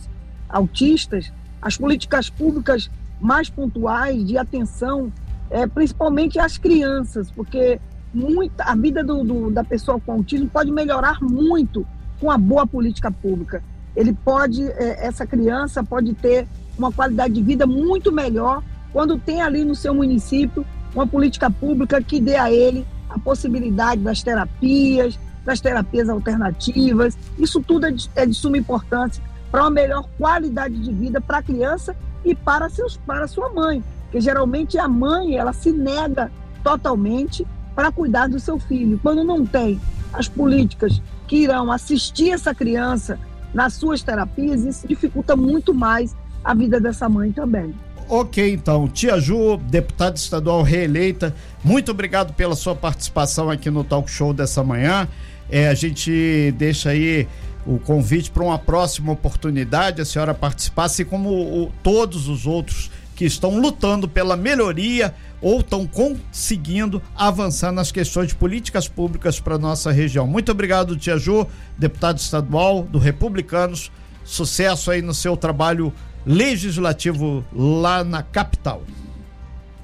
autistas. 0.49 1.33
As 1.61 1.77
políticas 1.77 2.31
públicas 2.31 2.91
mais 3.21 3.51
pontuais 3.51 4.25
de 4.25 4.39
atenção, 4.39 5.13
é, 5.51 5.67
principalmente 5.67 6.39
às 6.39 6.57
crianças, 6.57 7.31
porque 7.31 7.81
muita, 8.13 8.65
a 8.65 8.75
vida 8.75 9.03
do, 9.05 9.23
do, 9.23 9.51
da 9.51 9.65
pessoa 9.65 10.01
com 10.01 10.13
autismo 10.13 10.49
pode 10.49 10.71
melhorar 10.71 11.19
muito 11.21 11.87
com 12.21 12.31
a 12.31 12.37
boa 12.37 12.67
política 12.67 13.11
pública. 13.11 13.63
Ele 13.97 14.13
pode, 14.13 14.65
é, 14.65 15.07
essa 15.07 15.27
criança 15.27 15.83
pode 15.83 16.15
ter 16.15 16.47
uma 16.77 16.93
qualidade 16.93 17.35
de 17.35 17.43
vida 17.43 17.67
muito 17.67 18.13
melhor 18.13 18.63
quando 18.93 19.19
tem 19.19 19.43
ali 19.43 19.65
no 19.65 19.75
seu 19.75 19.95
município 19.95 20.65
uma 20.95 21.07
política 21.07 21.51
pública 21.51 22.03
que 22.03 22.21
dê 22.21 22.37
a 22.37 22.51
ele 22.51 22.87
a 23.09 23.19
possibilidade 23.19 24.01
das 24.03 24.23
terapias, 24.23 25.19
das 25.45 25.61
terapias 25.61 26.09
alternativas. 26.09 27.17
Isso 27.39 27.61
tudo 27.61 27.87
é 27.87 27.91
de, 27.91 28.11
é 28.15 28.27
de 28.27 28.35
suma 28.35 28.59
importância 28.59 29.23
para 29.51 29.63
uma 29.63 29.71
melhor 29.71 30.09
qualidade 30.17 30.79
de 30.79 30.93
vida 30.93 31.21
para 31.21 31.39
a 31.39 31.43
criança 31.43 31.97
e 32.25 32.35
para, 32.35 32.69
seus, 32.69 32.97
para 32.99 33.27
sua 33.27 33.49
mãe, 33.51 33.83
porque 34.05 34.21
geralmente 34.21 34.79
a 34.79 34.87
mãe 34.87 35.37
ela 35.37 35.53
se 35.53 35.73
nega 35.73 36.31
totalmente 36.63 37.47
para 37.81 37.91
cuidar 37.91 38.29
do 38.29 38.39
seu 38.39 38.59
filho. 38.59 39.01
Quando 39.03 39.25
não 39.25 39.47
tem 39.47 39.81
as 40.13 40.29
políticas 40.29 41.01
que 41.27 41.37
irão 41.37 41.73
assistir 41.73 42.29
essa 42.29 42.55
criança 42.55 43.19
nas 43.55 43.73
suas 43.73 44.03
terapias, 44.03 44.65
isso 44.65 44.87
dificulta 44.87 45.35
muito 45.35 45.73
mais 45.73 46.15
a 46.45 46.53
vida 46.53 46.79
dessa 46.79 47.09
mãe 47.09 47.33
também. 47.33 47.75
Ok, 48.07 48.53
então, 48.53 48.87
Tia 48.87 49.19
Ju, 49.19 49.57
deputada 49.57 50.15
estadual 50.15 50.61
reeleita, 50.61 51.35
muito 51.65 51.91
obrigado 51.91 52.35
pela 52.35 52.55
sua 52.55 52.75
participação 52.75 53.49
aqui 53.49 53.71
no 53.71 53.83
talk 53.83 54.11
show 54.11 54.35
dessa 54.35 54.63
manhã. 54.63 55.09
É, 55.49 55.69
a 55.69 55.75
gente 55.75 56.53
deixa 56.59 56.91
aí 56.91 57.27
o 57.67 57.79
convite 57.79 58.31
para 58.31 58.43
uma 58.43 58.59
próxima 58.59 59.11
oportunidade, 59.13 60.03
a 60.03 60.05
senhora 60.05 60.35
participar, 60.35 60.85
assim 60.85 61.07
como 61.07 61.31
o, 61.31 61.73
todos 61.83 62.29
os 62.29 62.47
outros 62.47 62.91
que 63.21 63.27
estão 63.27 63.61
lutando 63.61 64.09
pela 64.09 64.35
melhoria 64.35 65.15
ou 65.43 65.61
estão 65.61 65.87
conseguindo 65.87 67.03
avançar 67.15 67.71
nas 67.71 67.93
questões 67.93 68.29
de 68.29 68.35
políticas 68.35 68.89
públicas 68.89 69.39
para 69.39 69.59
nossa 69.59 69.93
região. 69.93 70.27
Muito 70.27 70.51
obrigado, 70.51 70.97
Tia 70.97 71.19
Ju, 71.19 71.47
deputado 71.77 72.17
estadual 72.17 72.83
do 72.83 72.99
Republicanos. 72.99 73.93
Sucesso 74.25 74.91
aí 74.91 75.03
no 75.03 75.13
seu 75.13 75.37
trabalho 75.37 75.93
legislativo 76.25 77.45
lá 77.55 78.03
na 78.03 78.23
capital. 78.23 78.85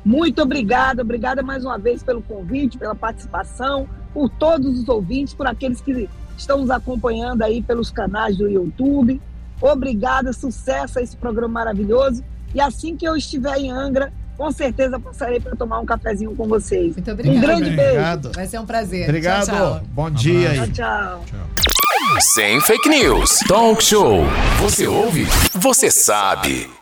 Muito 0.03 0.41
obrigada, 0.41 1.03
obrigada 1.03 1.43
mais 1.43 1.63
uma 1.63 1.77
vez 1.77 2.03
pelo 2.03 2.23
convite, 2.23 2.79
pela 2.79 2.95
participação, 2.95 3.87
por 4.15 4.31
todos 4.31 4.81
os 4.81 4.89
ouvintes, 4.89 5.35
por 5.35 5.47
aqueles 5.47 5.83
que 5.83 6.09
estão 6.39 6.63
nos 6.63 6.71
acompanhando 6.71 7.43
aí 7.43 7.61
pelos 7.61 7.91
canais 7.91 8.39
do 8.39 8.49
YouTube. 8.49 9.21
Obrigada, 9.61 10.33
sucesso 10.33 10.99
a 10.99 11.03
esse 11.03 11.19
programa 11.19 11.53
maravilhoso. 11.53 12.25
E 12.55 12.61
assim 12.61 12.97
que 12.97 13.07
eu 13.07 13.17
estiver 13.17 13.57
em 13.59 13.71
Angra, 13.71 14.13
com 14.37 14.51
certeza 14.51 14.99
passarei 14.99 15.41
para 15.41 15.57
tomar 15.57 15.81
um 15.81 15.87
cafezinho 15.87 16.35
com 16.35 16.47
vocês. 16.47 16.95
Muito 16.95 17.11
obrigado. 17.11 17.37
Um 17.37 17.41
grande 17.41 17.71
Obrigado. 17.71 18.23
beijo. 18.23 18.35
Vai 18.37 18.47
ser 18.47 18.59
um 18.59 18.67
prazer. 18.67 19.05
Obrigado. 19.05 19.47
Tchau, 19.47 19.57
tchau. 19.57 19.83
Bom 19.93 20.11
dia 20.11 20.51
aí. 20.51 20.71
Tchau, 20.71 21.25
tchau. 21.27 22.21
Sem 22.21 22.61
fake 22.61 22.89
news. 22.89 23.41
Talk 23.49 23.83
show. 23.83 24.25
Você 24.61 24.87
ouve? 24.87 25.27
Você 25.55 25.91
sabe. 25.91 26.76